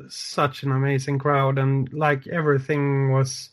[0.09, 3.51] such an amazing crowd, and like everything was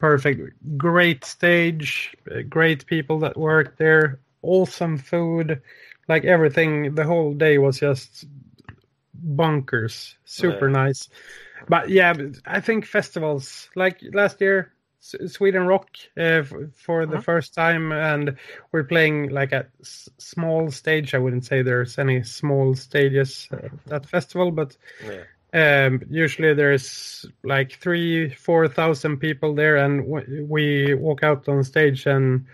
[0.00, 0.42] perfect.
[0.78, 5.62] Great stage, uh, great people that worked there, awesome food,
[6.08, 6.94] like everything.
[6.96, 8.26] The whole day was just
[9.26, 10.70] bonkers, super Yeah.
[10.70, 11.08] nice.
[11.68, 12.14] But yeah,
[12.46, 14.72] I think festivals like last year,
[15.02, 15.88] S- Sweden Rock
[16.18, 17.24] uh, f- for the Mhm.
[17.24, 18.36] first time, and
[18.72, 21.14] we're playing like a s- small stage.
[21.14, 27.26] I wouldn't say there's any small stages at that festival, but Yeah, um, usually there's
[27.42, 32.46] like three, four thousand people there, and w- we walk out on stage, and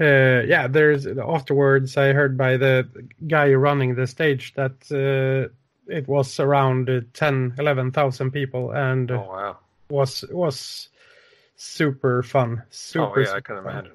[0.00, 1.96] uh, yeah, there's afterwards.
[1.96, 2.88] I heard by the
[3.26, 5.52] guy running the stage that uh,
[5.86, 9.58] it was around uh, 10, 11,000 people, and oh wow.
[9.88, 10.88] was was
[11.56, 12.62] super fun.
[12.70, 13.20] Super.
[13.20, 13.68] oh yeah, I can fun.
[13.68, 13.92] imagine.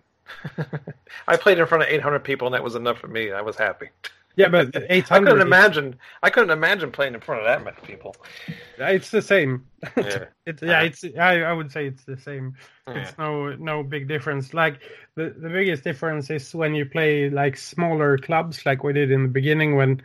[1.27, 3.31] I played in front of 800 people, and that was enough for me.
[3.31, 3.89] I was happy.
[4.35, 5.97] Yeah, but eight I couldn't imagine.
[6.21, 8.15] I couldn't imagine playing in front of that many people.
[8.77, 9.65] It's the same.
[9.97, 10.25] Yeah.
[10.45, 11.03] It, yeah, it's.
[11.03, 12.53] I, I would say it's the same.
[12.87, 12.97] Yeah.
[12.99, 14.53] It's no no big difference.
[14.53, 14.79] Like
[15.15, 19.23] the the biggest difference is when you play like smaller clubs, like we did in
[19.23, 20.03] the beginning when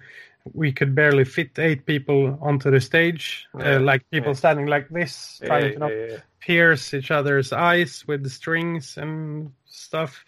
[0.54, 4.34] we could barely fit eight people onto the stage, Yeah, uh, like people yeah.
[4.34, 6.16] standing like this, trying yeah, to not yeah, yeah.
[6.40, 10.24] pierce each other's eyes with the strings and stuff.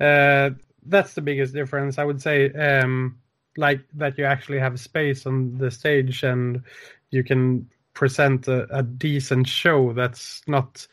[0.00, 0.50] Uh,
[0.86, 2.50] that's the biggest difference, I would say.
[2.50, 3.18] Um,
[3.60, 6.62] like that, you actually have space on the stage and
[7.10, 9.92] you can present a, a decent show.
[9.92, 10.86] That's not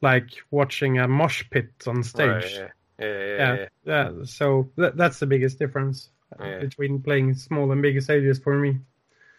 [0.00, 2.28] like watching a mosh pit on stage.
[2.28, 2.68] Right, yeah.
[2.98, 3.66] Yeah, yeah, yeah, yeah.
[3.84, 4.24] yeah.
[4.24, 6.60] So that, that's the biggest difference uh, Yeah.
[6.60, 8.78] between playing small and big stages for me.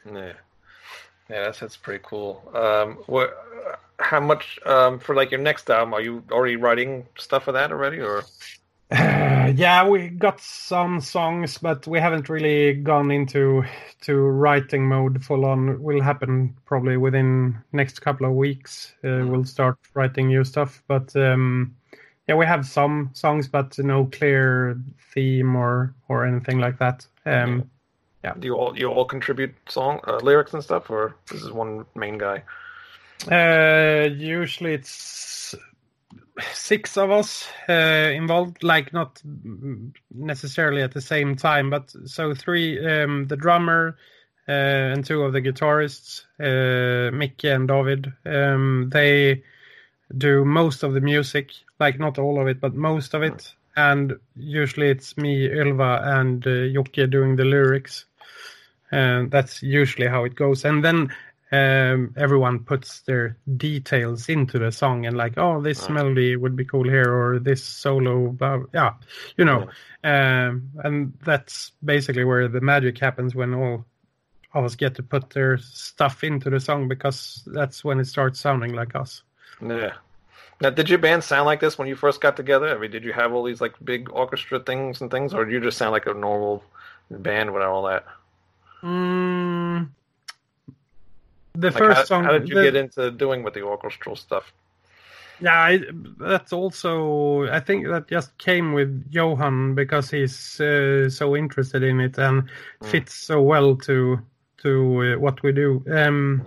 [0.05, 0.33] Yeah,
[1.29, 2.43] yeah, that's that's pretty cool.
[2.53, 3.37] Um, what?
[3.99, 5.93] How much um, for like your next album?
[5.93, 8.23] Are you already writing stuff for that already, or?
[8.93, 13.63] Uh, yeah, we got some songs, but we haven't really gone into
[14.01, 15.81] to writing mode full on.
[15.81, 18.93] Will happen probably within next couple of weeks.
[19.03, 21.75] Uh, we'll start writing new stuff, but um,
[22.27, 24.79] yeah, we have some songs, but no clear
[25.13, 27.05] theme or or anything like that.
[27.25, 27.69] Um,
[28.23, 28.33] yeah.
[28.39, 31.85] Do you all you all contribute song uh, lyrics and stuff, or this is one
[31.95, 32.43] main guy?
[33.29, 35.55] Uh, usually it's
[36.53, 37.73] six of us uh,
[38.13, 39.21] involved, like not
[40.13, 43.97] necessarily at the same time, but so three: um, the drummer
[44.47, 48.11] uh, and two of the guitarists, uh, Mickey and David.
[48.25, 49.43] Um, they
[50.17, 53.53] do most of the music, like not all of it, but most of it.
[53.75, 58.05] And usually it's me, Ylva, and uh, Jocke doing the lyrics.
[58.91, 60.65] And that's usually how it goes.
[60.65, 61.11] And then
[61.53, 66.65] um, everyone puts their details into the song and like, oh, this melody would be
[66.65, 68.93] cool here, or this solo, blah, yeah,
[69.37, 69.69] you know.
[70.03, 73.85] Um, and that's basically where the magic happens when all
[74.55, 78.39] of us get to put their stuff into the song because that's when it starts
[78.39, 79.21] sounding like us.
[79.61, 79.93] Yeah.
[80.59, 82.75] Now, did your band sound like this when you first got together?
[82.75, 85.53] I mean, did you have all these like big orchestra things and things, or did
[85.53, 86.63] you just sound like a normal
[87.11, 88.05] band without all that?
[88.81, 89.89] Mm,
[91.53, 92.23] the Like, first how, song.
[92.25, 94.51] how did you the- get into doing with the orchestral stuff?
[95.39, 95.79] Yeah, I,
[96.19, 97.47] that's also.
[97.51, 102.49] I think that just came with Johan because he's uh, so interested in it and
[102.83, 104.19] fits so well to
[104.61, 105.83] to uh, what we do.
[105.91, 106.45] Um,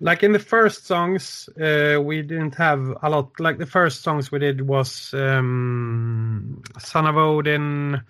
[0.00, 3.38] like in the first songs, uh, we didn't have a lot.
[3.38, 8.02] Like the first songs we did was um, "Son of Odin,"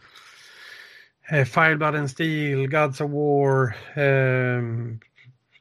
[1.30, 5.00] uh, "Fire, Blood and Steel," "Gods of War." Um,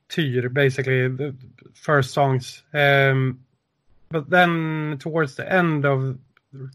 [0.09, 1.36] Tyr, basically the
[1.74, 2.64] first songs.
[2.74, 3.39] Um,
[4.09, 6.18] but then towards the end of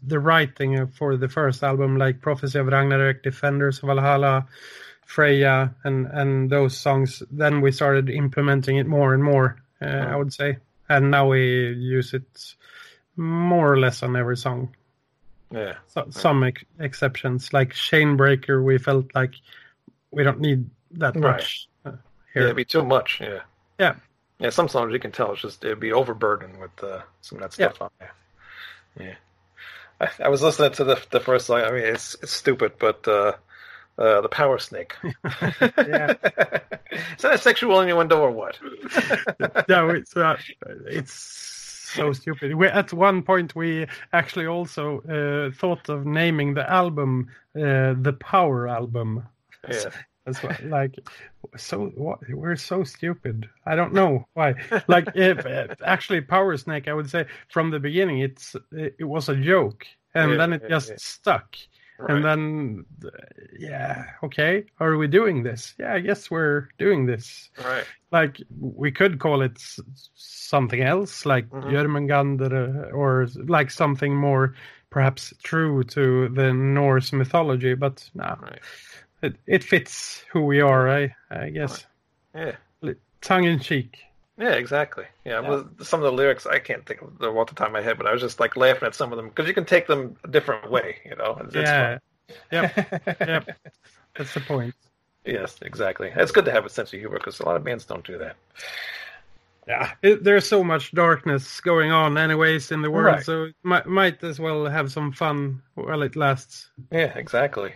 [0.03, 4.47] the writing for the first album, like Prophecy of Ragnarök, Defenders of Valhalla,
[5.05, 9.61] Freya, and and those songs, then we started implementing it more and more.
[9.79, 10.57] Uh, I would say,
[10.89, 12.55] and now we use it
[13.15, 14.75] more or less on every song.
[15.51, 15.75] Yeah.
[15.87, 19.33] So, Some ex- exceptions, like Chain Breaker, we felt like
[20.11, 21.21] we don't need that Right.
[21.33, 21.97] much uh, Yeah,
[22.33, 22.43] here.
[22.43, 23.19] it'd be too much.
[23.21, 23.41] Yeah.
[23.79, 23.95] Yeah.
[24.39, 27.41] Yeah, some songs you can tell it's just it'd be overburdened with uh, some of
[27.43, 28.13] that stuff on there.
[28.99, 29.15] Yeah.
[29.99, 31.61] I, I was listening to the the first song.
[31.61, 33.31] I mean, it's it's stupid, but uh,
[33.97, 34.93] uh, the Power Snake.
[35.03, 36.13] Yeah.
[37.15, 38.59] Is that a sexual innuendo or what?
[39.67, 40.37] no, it's uh,
[40.85, 41.13] it's
[41.89, 42.55] so stupid.
[42.55, 48.15] We, at one point, we actually also uh, thought of naming the album uh, the
[48.19, 49.27] Power Album.
[49.67, 49.89] Yeah.
[50.27, 50.57] As well.
[50.61, 50.95] Like,
[51.55, 52.19] so what?
[52.29, 53.49] We're so stupid.
[53.65, 54.55] I don't know why.
[54.87, 55.45] Like, if
[55.81, 60.31] actually Power Snake, I would say from the beginning, it's it was a joke, and
[60.31, 61.55] Yeah, then it yeah, just stuck.
[61.99, 62.11] Right.
[62.11, 63.09] And then, uh,
[63.57, 64.65] yeah, okay.
[64.79, 65.73] Are we doing this?
[65.79, 67.85] Yeah, I guess we're doing this right.
[68.11, 69.57] like we could call it
[70.15, 71.71] something else like Mhm.
[71.71, 74.53] Jörmungandr or like something more
[74.89, 78.59] perhaps true to the Norse mythology but no Right.
[79.23, 81.85] it, it fits who we are I I guess
[82.35, 82.55] Yeah.
[83.21, 83.99] tongue in cheek
[84.37, 85.05] Yeah, exactly.
[85.25, 87.73] Yeah, Well, some of the lyrics I can't think of them off the top of
[87.73, 89.65] my head, but I was just like laughing at some of them because you can
[89.65, 91.39] take them a different way, you know.
[91.43, 91.97] It's, yeah
[92.51, 92.71] yep
[93.21, 93.57] yep
[94.15, 94.75] that's the point
[95.25, 96.11] Yes, exactly.
[96.15, 98.17] It's good to have a sense of humor because a lot of bands don't do
[98.17, 98.35] that.
[99.67, 103.25] yeah it, there's so much darkness going on anyways in the world Right.
[103.25, 107.73] so might, might as well have some fun while it lasts Yeah, exactly.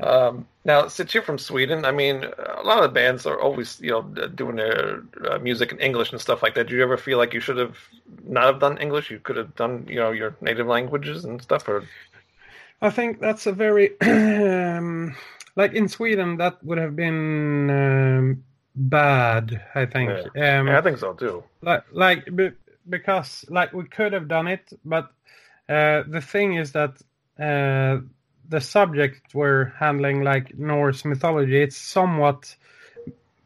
[0.00, 3.90] Um, now, since you're from Sweden, I mean, a lot of bands are always, you
[3.90, 6.68] know, doing their uh, music in English and stuff like that.
[6.68, 7.76] Do you ever feel like you should have
[8.24, 9.10] not have done English?
[9.10, 11.84] You could have done, you know, your native languages and stuff, or
[12.80, 15.14] I think that's a very um,
[15.56, 19.62] like in Sweden that would have been um, bad.
[19.74, 21.44] I think um, yeah, I think so too.
[21.60, 22.50] like like be,
[22.88, 25.12] because like we could have done it, but
[25.68, 27.00] uh, the thing is that
[27.38, 28.00] uh,
[28.48, 32.54] the subject we're handling, like Norse mythology, it's somewhat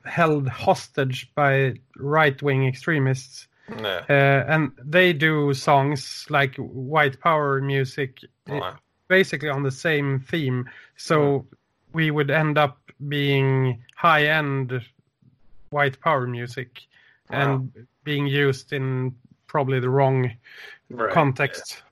[0.05, 3.49] held hostage by right wing extremists.
[4.09, 8.20] Uh, and they do songs like white power music,
[8.51, 8.72] uh,
[9.09, 10.70] basically on the same theme.
[10.97, 11.47] So
[11.92, 12.78] we would end up
[13.09, 14.80] being high end
[15.70, 16.82] white power music
[17.30, 17.72] and
[18.05, 19.16] being used in
[19.49, 20.30] probably the wrong
[20.88, 21.12] Right.
[21.12, 21.76] context.
[21.78, 21.82] Yeah,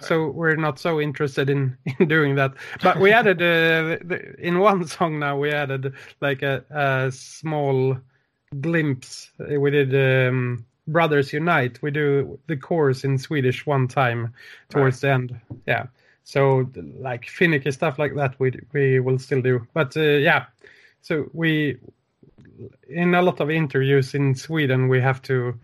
[0.00, 2.52] so we're not so interested in, in doing that.
[2.82, 7.96] But we added uh, the, in one song now we added like a, a small
[8.60, 9.30] glimpse.
[9.38, 11.80] We did um, Brothers Unite.
[11.82, 14.34] We do the chorus in Swedish one time
[14.70, 15.40] towards the end.
[15.66, 15.86] Yeah,
[16.24, 16.68] so
[16.98, 19.66] like finicky stuff like that we we will still do.
[19.72, 20.46] But uh, yeah,
[21.00, 21.78] so we
[22.88, 25.58] in a lot of interviews in Sweden we have to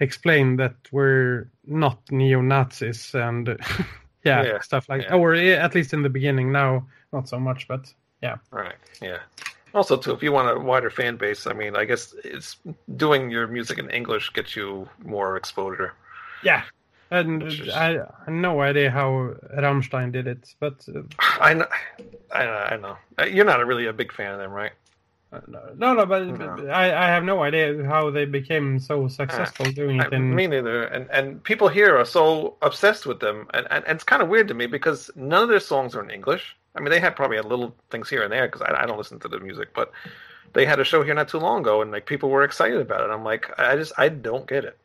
[0.00, 3.48] explain that we're not neo Nazis and
[4.24, 5.14] yeah, Yeah, stuff like yeah.
[5.14, 6.52] or eh, at least in the beginning.
[6.52, 7.92] Now not so much, but
[8.22, 8.74] yeah, Right.
[9.00, 9.18] Yeah.
[9.72, 12.56] Also, too, if you want a wider fan base, I mean, I guess it's
[12.96, 15.94] doing your music in English gets you more exposure.
[16.42, 16.62] yeah.
[17.12, 17.98] And is- I,
[18.28, 21.02] no idea how Rammstein did it, but uh,
[21.40, 21.66] I know.
[22.32, 22.52] I know.
[22.72, 23.26] I know.
[23.26, 24.72] You're not really a big fan of them, right?
[25.76, 26.68] No, no, but No.
[26.68, 30.34] I, I have no idea how they became so ah, successful doing it I, in
[30.34, 30.84] me neither.
[30.84, 34.28] And and people here are so obsessed with them, and, and, and it's kind of
[34.28, 36.56] weird to me because none of their songs are in English.
[36.74, 38.98] I mean, they had probably had little things here and there because I, I don't
[38.98, 39.92] listen to the music, but
[40.52, 43.02] they had a show here not too long ago, and like people were excited about
[43.02, 43.12] it.
[43.12, 44.78] I'm like, I just I don't get it.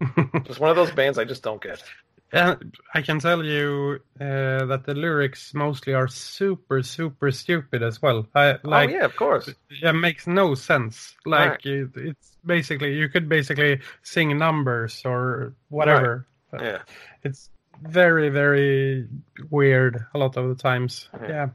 [0.48, 1.82] It's one of those bands I just don't get.
[2.30, 8.02] And I can tell you uh, that the lyrics mostly are super, super stupid as
[8.02, 8.26] well.
[8.34, 9.48] I like oh yeah, of course.
[9.70, 11.16] it makes no sense.
[11.24, 11.66] Like Right.
[11.66, 16.26] it, it's basically you could basically sing numbers or whatever.
[16.52, 16.82] Yeah.
[17.24, 17.48] It's
[17.82, 19.08] very, very
[19.50, 21.08] weird a lot of the times.
[21.22, 21.28] Yeah.
[21.28, 21.48] Yeah,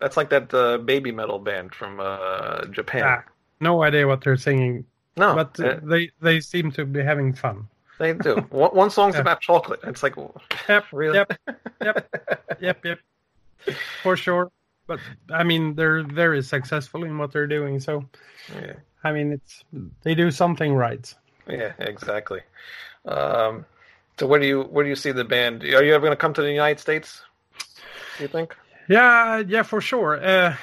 [0.00, 3.02] That's like that uh, Babymetal band from uh, Japan.
[3.04, 3.24] Ah,
[3.60, 5.54] no idea what they're singing, no, but
[5.84, 7.68] they they seem to be having fun.
[7.98, 8.36] They do.
[8.50, 9.80] one, one song's about chocolate.
[9.84, 10.14] It's like,
[10.68, 11.16] Yep, really?
[11.18, 11.32] yep,
[11.82, 12.08] yep,
[12.60, 12.98] yep, yep,
[14.02, 14.50] for sure.
[14.86, 17.80] But I mean, they're very successful in what they're doing.
[17.80, 18.04] So
[18.54, 18.74] yeah.
[19.02, 19.64] I mean, it's
[20.02, 21.12] they do something right.
[21.48, 22.40] Yeah, exactly.
[23.04, 23.64] Um,
[24.18, 25.62] so where do you where do you see the band?
[25.62, 27.22] Are you ever going to come to the United States?
[28.16, 28.56] Do you think?
[28.88, 30.24] Yeah, yeah, for sure.
[30.24, 30.56] Uh,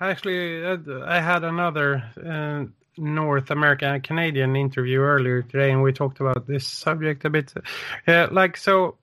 [0.00, 2.64] actually, uh, I had another uh,
[2.98, 7.52] North American Canadian interview earlier today, and we talked about this subject a bit.
[8.06, 8.96] Uh, like, so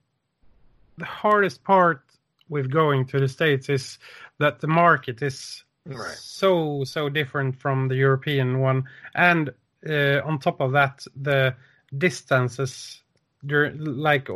[0.98, 2.02] the hardest part
[2.48, 3.98] with going to the States is
[4.38, 6.14] that the market is Right.
[6.14, 8.84] so so different from the European one,
[9.14, 9.50] and
[9.88, 11.54] uh, on top of that, the
[11.96, 13.00] distances,
[13.42, 14.28] like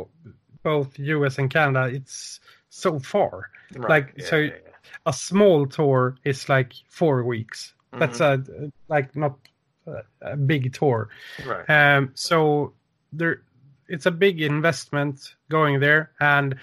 [0.63, 2.39] both US and Canada, it's
[2.69, 3.89] so far Right.
[3.89, 4.71] Like, yeah, so- yeah, yeah.
[5.05, 7.73] a small tour is like four weeks.
[7.99, 8.43] That's a
[8.87, 9.37] like not
[9.87, 11.09] a, a big tour.
[11.45, 11.69] right.
[11.69, 12.73] Um, so
[13.13, 13.41] there,
[13.87, 16.55] it's a big investment going there, and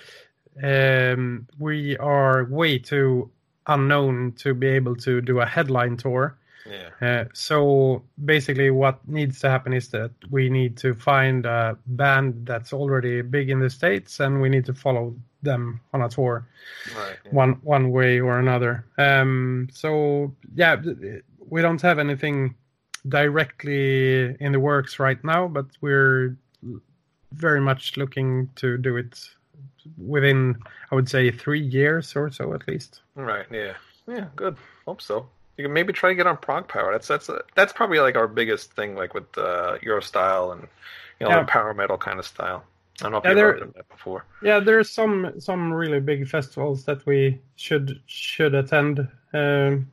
[0.62, 3.30] um, we are way too
[3.66, 6.36] unknown to be able to do a headline tour.
[6.68, 6.90] Yeah.
[7.00, 12.46] Uh, so basically, what needs to happen is that we need to find a band
[12.46, 16.46] that's already big in the states, and we need to follow them on a tour
[16.96, 17.16] Right.
[17.24, 17.32] yeah.
[17.32, 18.84] one one way or another.
[18.96, 20.80] Um, so yeah,
[21.38, 22.54] we don't have anything
[23.08, 26.36] directly in the works right now, but we're
[27.32, 29.18] very much looking to do it
[29.98, 30.56] within,
[30.90, 33.00] I would say, three years or so at least.
[33.16, 33.46] Right.
[33.50, 33.74] Yeah.
[34.06, 34.26] Yeah.
[34.36, 34.56] Good.
[34.86, 35.28] Hope so.
[35.56, 36.92] You can maybe try to get on ProgPower.
[36.92, 40.62] That's that's a, that's probably like our biggest thing, like with uh, Euro style and
[41.20, 41.44] you know Yeah.
[41.46, 42.64] power metal kind of style.
[43.00, 44.24] I don't know if Yeah, you've there- heard of that before.
[44.42, 49.08] Yeah, there's some some really big festivals that we should should attend.
[49.34, 49.88] Um,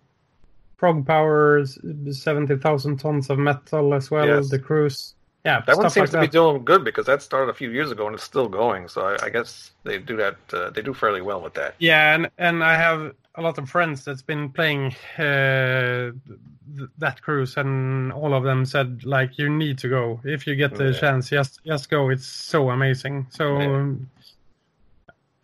[0.80, 4.26] ProgPower, seventy thousand tons of metal as well.
[4.28, 4.50] Yes.
[4.50, 7.54] The cruise, yeah, That one seems like to be doing good because that started a
[7.54, 8.88] few years ago and it's still going.
[8.88, 10.36] So I, I guess they do that.
[10.54, 11.76] Uh, they do fairly well with that.
[11.80, 16.12] Yeah, and and I have a lot of friends that's been playing uh,
[16.78, 20.56] th- that cruise, and all of them said like you need to go if you
[20.56, 21.00] get the Yeah.
[21.00, 21.30] chance.
[21.30, 22.10] Just just go.
[22.10, 23.28] It's so amazing.
[23.30, 23.66] So Yeah.
[23.68, 24.10] um,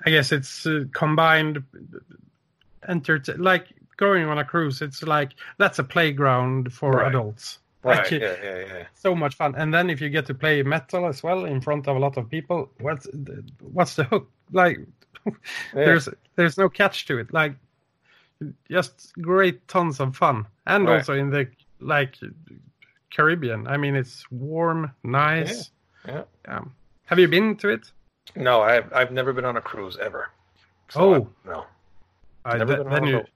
[0.06, 1.64] I guess it's uh, combined
[2.88, 3.68] enter like
[3.98, 4.82] going on a cruise.
[4.82, 7.08] It's like that's a playground for Right.
[7.08, 7.60] adults.
[7.84, 7.98] Right.
[8.00, 8.36] Like, Yeah.
[8.44, 8.58] Yeah.
[8.66, 8.84] Yeah.
[8.94, 9.56] so much fun.
[9.56, 12.18] And then if you get to play metal as well in front of a lot
[12.18, 14.30] of people, what's the, what's the hook?
[14.52, 14.80] Like
[15.74, 17.34] there's there's no catch to it.
[17.34, 17.56] Like
[18.70, 20.46] just great tons of fun.
[20.68, 20.98] And Right.
[20.98, 21.48] also in the
[21.80, 22.16] like
[23.12, 23.68] Caribbean.
[23.68, 25.72] I mean it's warm, nice.
[26.08, 26.24] Yeah.
[26.48, 26.74] Um,
[27.06, 27.92] have you been to it?
[28.36, 30.30] No, I've I've never been on a cruise ever.
[30.90, 31.16] So Oh.
[31.16, 31.66] I- no.
[32.58, 33.30] Never th- been on then a you boat.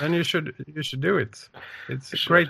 [0.00, 1.48] Then you should you should do it.
[1.88, 2.48] It's great,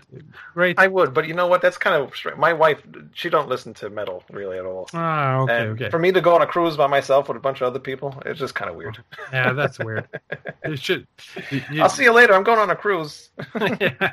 [0.55, 0.78] great.
[0.78, 1.61] I would, but you know what?
[1.62, 2.39] That's kind of strange.
[2.39, 2.80] My wife,
[3.12, 4.89] she don't listen to metal really at all.
[4.95, 5.91] ah, okay, and okay.
[5.91, 8.20] for me to go on a cruise by myself with a bunch of other people,
[8.24, 8.99] it's just kind of weird.
[9.32, 10.09] Yeah, that's weird.
[10.66, 11.07] You should.
[11.51, 12.32] You, you- I'll see you later.
[12.32, 13.28] I'm going on a cruise.
[13.61, 14.12] yeah, yeah,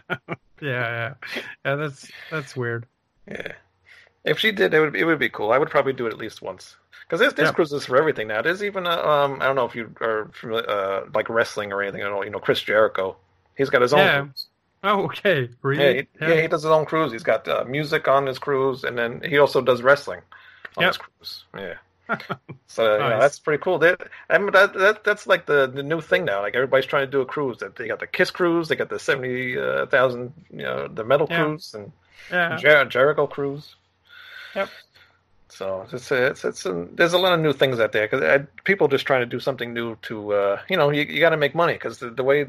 [0.61, 1.13] yeah,
[1.63, 1.75] yeah.
[1.75, 2.85] That's that's weird.
[3.25, 3.53] Yeah.
[4.25, 5.51] If she did, it would it would be cool.
[5.51, 6.75] I would probably do it at least once.
[7.11, 7.53] Because there's, there's Yeah.
[7.53, 8.41] cruises for everything now.
[8.41, 11.81] There's even a, um I don't know if you are familiar uh like wrestling or
[11.83, 12.23] anything at all.
[12.23, 13.17] You know Chris Jericho.
[13.57, 14.21] He's got his own Yeah.
[14.21, 14.45] cruise.
[14.85, 15.41] Oh, okay.
[15.41, 16.07] Yeah, Really?
[16.19, 17.11] he, yeah, he does his own cruise.
[17.11, 20.21] He's got uh, music on his cruise, and then he also does wrestling
[20.77, 20.89] on Yep.
[20.89, 21.43] his cruise.
[21.57, 21.75] Yeah.
[22.67, 23.19] So Nice.
[23.21, 23.77] that's pretty cool.
[23.79, 23.99] That,
[24.29, 26.39] I mean, that, that that's like the, the new thing now.
[26.41, 27.57] Like everybody's trying to do a cruise.
[27.57, 31.03] That they got the Kiss cruise, they got the seventy uh, thousand, you know, the
[31.03, 31.43] Metal Yeah.
[31.43, 31.91] cruise, and
[32.31, 32.55] yeah.
[32.55, 33.75] Jer- Jericho cruise.
[34.55, 34.69] Yep.
[35.51, 39.05] So it's it's it's there's a lot of new things out there because people just
[39.05, 41.73] trying to do something new to uh, you know you, you got to make money
[41.73, 42.47] because the, the way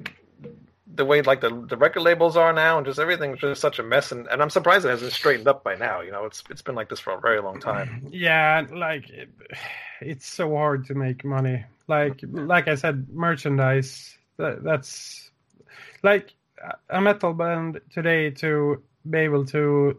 [0.94, 3.82] the way like the the record labels are now and just everything's just such a
[3.82, 6.00] mess and, and I'm surprised it hasn't straightened up by now.
[6.00, 8.06] You know it's it's been like this for a very long time.
[8.10, 9.30] Yeah, like it-
[10.00, 11.64] it's so hard to make money.
[11.88, 14.16] Like like I said, merchandise.
[14.36, 15.30] That, that's
[16.02, 16.32] like
[16.88, 19.98] a metal band today to be able to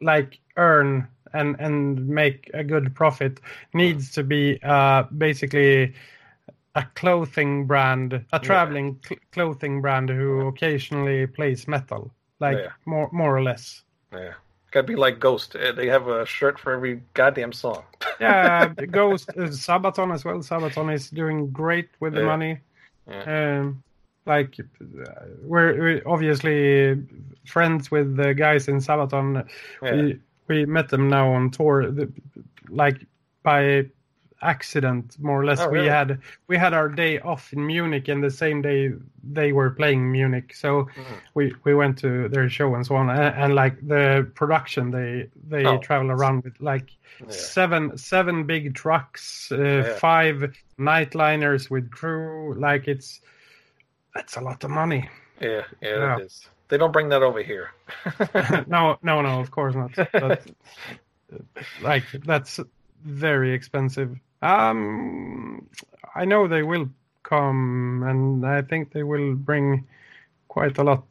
[0.00, 3.40] like earn and and make a good profit
[3.74, 5.94] needs to be uh basically
[6.74, 12.10] a clothing brand, a traveling cl- clothing brand who occasionally plays metal,
[12.40, 12.68] like Yeah.
[12.86, 13.82] more more or less.
[14.12, 14.34] Yeah,
[14.70, 15.54] got to be like Ghost.
[15.56, 17.84] Uh, They have a shirt for every goddamn song.
[18.20, 20.38] yeah, Ghost, uh, Sabaton as well.
[20.38, 22.26] Sabaton is doing great with the Yeah.
[22.26, 22.60] money.
[23.06, 23.58] Yeah.
[23.60, 23.82] Um,
[24.26, 24.56] like
[25.42, 27.02] we're, we're obviously
[27.46, 29.46] friends with the guys in Sabaton.
[29.82, 29.92] Yeah.
[29.94, 30.18] We
[30.48, 32.12] we met them now on tour, the,
[32.68, 32.98] like
[33.42, 33.86] by
[34.42, 35.60] accident, more or less.
[35.60, 36.18] Oh, We had
[36.48, 38.92] we had our day off in Munich, and the same day
[39.22, 40.54] they were playing Munich.
[40.54, 41.16] So Mhm.
[41.34, 43.08] we we went to their show and so on.
[43.10, 45.78] And, and like the production, they they Oh.
[45.78, 47.30] travel around with like Yeah.
[47.30, 49.94] seven seven big trucks, uh, Yeah.
[49.96, 52.54] five nightliners with crew.
[52.58, 53.20] Like it's
[54.14, 55.08] that's a lot of money.
[55.40, 56.16] Yeah, yeah, Yeah.
[56.18, 56.48] it is.
[56.68, 57.70] They don't bring that over here.
[58.66, 59.92] no, no, no, of course not.
[60.12, 60.42] But,
[61.82, 62.60] like that's
[63.04, 64.16] very expensive.
[64.40, 65.68] Um,
[66.14, 66.88] I know they will
[67.22, 69.86] come, and I think they will bring
[70.48, 71.04] quite a lot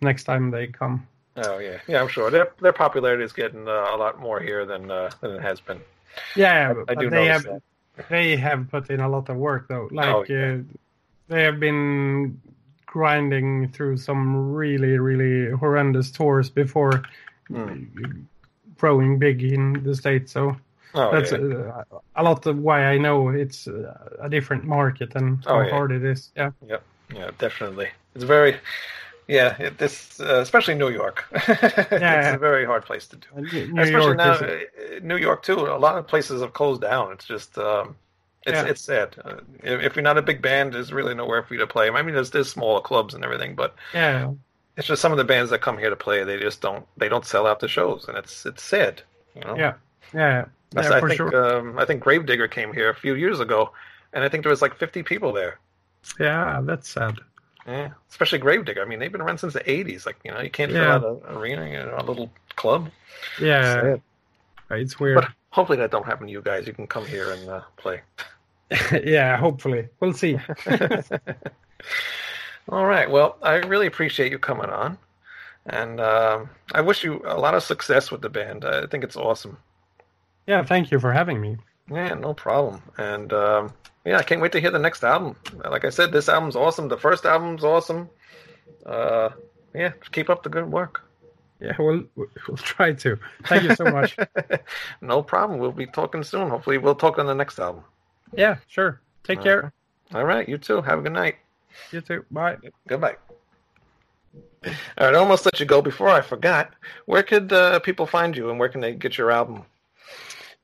[0.00, 1.06] next time they come.
[1.36, 4.66] Oh yeah, yeah, I'm sure their their popularity is getting uh, a lot more here
[4.66, 5.80] than uh, than it has been.
[6.36, 7.46] Yeah, I but do they have
[8.08, 9.88] they have put in a lot of work though.
[9.90, 10.54] Like Oh, yeah.
[10.54, 10.58] uh,
[11.28, 12.40] they have been
[12.86, 17.02] grinding through some really really horrendous tours before
[17.50, 18.28] Mm.
[18.76, 20.32] growing big in the states.
[20.32, 20.56] So
[20.94, 21.84] Oh that's yeah, uh,
[22.16, 25.70] a lot of why I know it's uh, a different market and Oh, how yeah.
[25.70, 26.30] hard it is.
[26.36, 26.50] Yeah,
[27.14, 27.88] yeah, definitely.
[28.14, 28.56] It's very,
[29.28, 31.24] yeah, it, this uh, especially New York.
[31.32, 31.40] yeah,
[32.14, 32.34] it's Yeah.
[32.34, 33.28] a very hard place to do.
[33.40, 34.58] New especially York now, uh,
[35.02, 35.60] New York too.
[35.60, 37.12] A lot of places have closed down.
[37.12, 37.96] It's just, um,
[38.48, 38.66] it's Yeah.
[38.66, 39.16] it's sad.
[39.24, 41.88] Uh, if, you're not a big band, there's really nowhere for you to play.
[41.90, 44.32] I mean, there's there's smaller clubs and everything, but yeah,
[44.76, 47.08] it's just some of the bands that come here to play, they just don't they
[47.08, 49.02] don't sell out the shows, and it's it's sad.
[49.34, 49.56] You know?
[49.56, 49.74] yeah,
[50.14, 51.58] yeah, yeah, I think sure.
[51.58, 53.72] um, I think Grave Digger came here a few years ago,
[54.12, 55.58] and I think there was like 50 people there.
[56.18, 57.18] yeah, that's sad.
[57.66, 58.80] Yeah, especially Grave Digger.
[58.82, 60.06] I mean, they've been around since the 80s.
[60.06, 62.90] Like you know, you can't fill out an arena, you know, a little club.
[63.40, 64.02] Yeah, Sad.
[64.70, 65.16] it's weird.
[65.16, 66.66] But hopefully that don't happen to you guys.
[66.66, 68.00] You can come here and uh, play.
[69.04, 70.38] yeah, hopefully we'll see.
[72.68, 73.10] All right.
[73.10, 74.98] Well, I really appreciate you coming on,
[75.66, 78.64] and um, I wish you a lot of success with the band.
[78.64, 79.56] I think it's awesome.
[80.46, 81.56] yeah, thank you for having me.
[81.90, 82.82] Yeah, no problem.
[82.98, 83.72] And um,
[84.04, 85.36] yeah, I can't wait to hear the next album.
[85.70, 86.88] Like I said, this album's awesome.
[86.88, 88.10] The first album's awesome.
[88.84, 89.30] Uh,
[89.74, 91.02] yeah, keep up the good work.
[91.60, 93.18] Yeah, we'll we'll try to.
[93.46, 94.16] Thank you so much.
[95.00, 95.58] no problem.
[95.58, 96.50] We'll be talking soon.
[96.50, 97.84] Hopefully, we'll talk on the next album.
[98.36, 99.00] Yeah, sure.
[99.24, 99.72] Take care.
[100.14, 100.48] All right.
[100.48, 100.80] You too.
[100.80, 101.36] Have a good night.
[101.92, 102.24] You too.
[102.30, 102.56] Bye.
[102.86, 103.16] Goodbye.
[104.64, 105.14] All right.
[105.14, 106.74] I almost let you go before I forgot.
[107.06, 109.64] Where could uh, people find you and where can they get your album?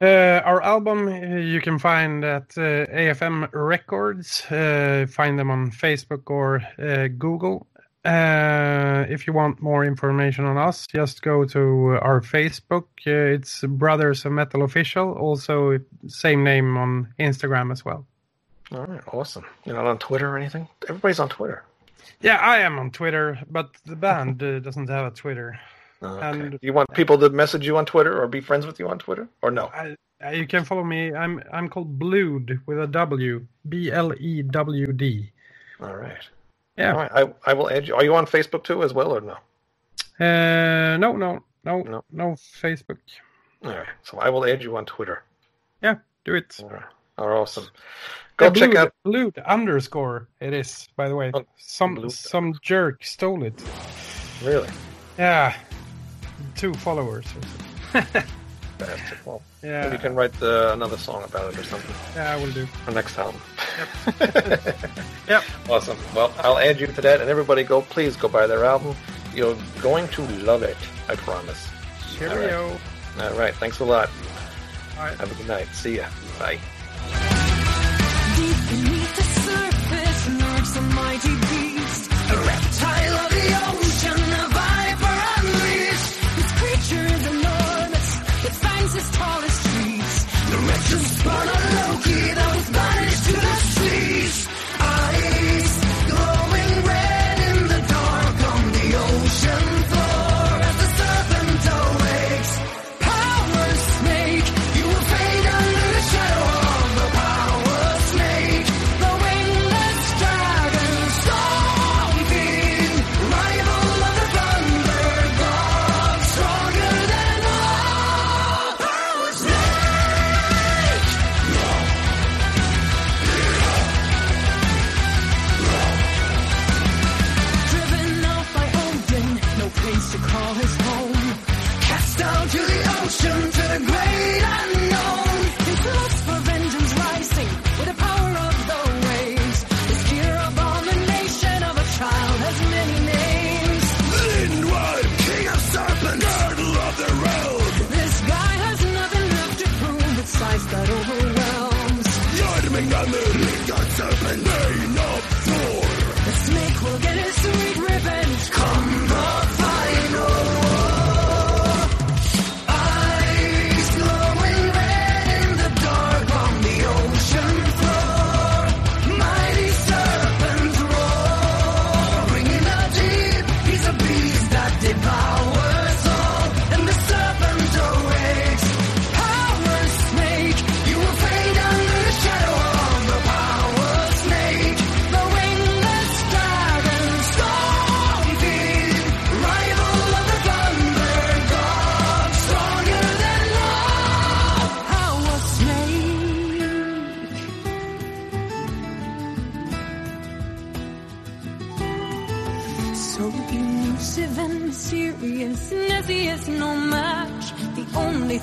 [0.01, 4.45] Uh, our album uh, you can find at uh, AFM Records.
[4.51, 7.67] Uh, find them on Facebook or uh, Google.
[8.05, 12.85] Uh, if you want more information on us, just go to our Facebook.
[13.07, 15.13] Uh, it's Brothers of Metal Official.
[15.13, 18.07] Also, same name on Instagram as well.
[18.73, 19.01] All right.
[19.13, 19.45] Awesome.
[19.65, 20.69] You're not on Twitter or anything?
[20.89, 21.65] Everybody's on Twitter.
[22.21, 25.59] Yeah, I am on Twitter, but the band uh, doesn't have a Twitter.
[26.03, 26.27] Okay.
[26.39, 28.99] And- you want people to message you on Twitter or be friends with you on
[28.99, 29.27] Twitter?
[29.41, 29.71] Or no?
[29.73, 31.15] I, uh, you can follow me.
[31.15, 35.31] I'm I'm called Blewd with a W, B L E W D.
[35.81, 36.21] All right.
[36.77, 36.93] Yeah.
[36.93, 37.95] All right, I, I will add you.
[37.95, 39.37] Are you on Facebook too as well or no?
[40.21, 42.05] Uh, no, no, no, No.
[42.11, 42.99] no, Facebook.
[43.65, 43.87] All right.
[44.03, 45.23] So I will add you on Twitter.
[45.83, 46.57] Yeah, do it.
[46.63, 46.83] All right.
[47.19, 47.67] All right, awesome.
[48.37, 48.95] Go Yeah, check Blue- out.
[49.05, 50.29] Blue underscore.
[50.41, 51.31] It is, by the way.
[51.33, 52.11] Oh, some Blue.
[52.11, 53.63] some jerk stole it.
[54.43, 54.69] Really,
[55.17, 55.55] Yeah,
[56.57, 57.27] two followers.
[58.79, 59.19] bastard.
[59.25, 62.53] Well, Yeah, you can write uh, another song about it or something yeah, I will
[62.53, 62.67] do.
[62.67, 63.41] for next album.
[65.29, 65.43] Yep.
[65.71, 65.97] Awesome.
[66.15, 67.81] Well, I'll add you to that, and everybody go.
[67.81, 68.95] Please go buy their album.
[69.35, 70.77] You're going to love it.
[71.09, 71.67] I promise.
[72.19, 72.79] Cheerio.
[73.21, 73.55] All right.
[73.55, 74.11] Thanks a lot.
[74.99, 75.17] All right.
[75.19, 75.67] Have a good night.
[75.69, 76.07] See ya.
[76.39, 76.59] Bye.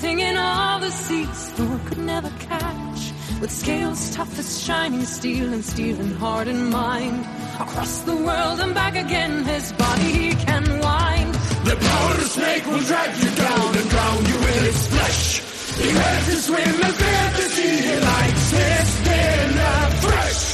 [0.02, 3.14] counting in all the seats the world could never catch.
[3.40, 7.24] With scales tough as shining steel and steel and heart and mind.
[7.60, 11.34] Across the world and back again, his body can wind.
[11.66, 15.42] The power of the snake will drag you down and drown you in its flesh.
[15.78, 20.51] He has to swim and fear to see he likes his dinner fresh.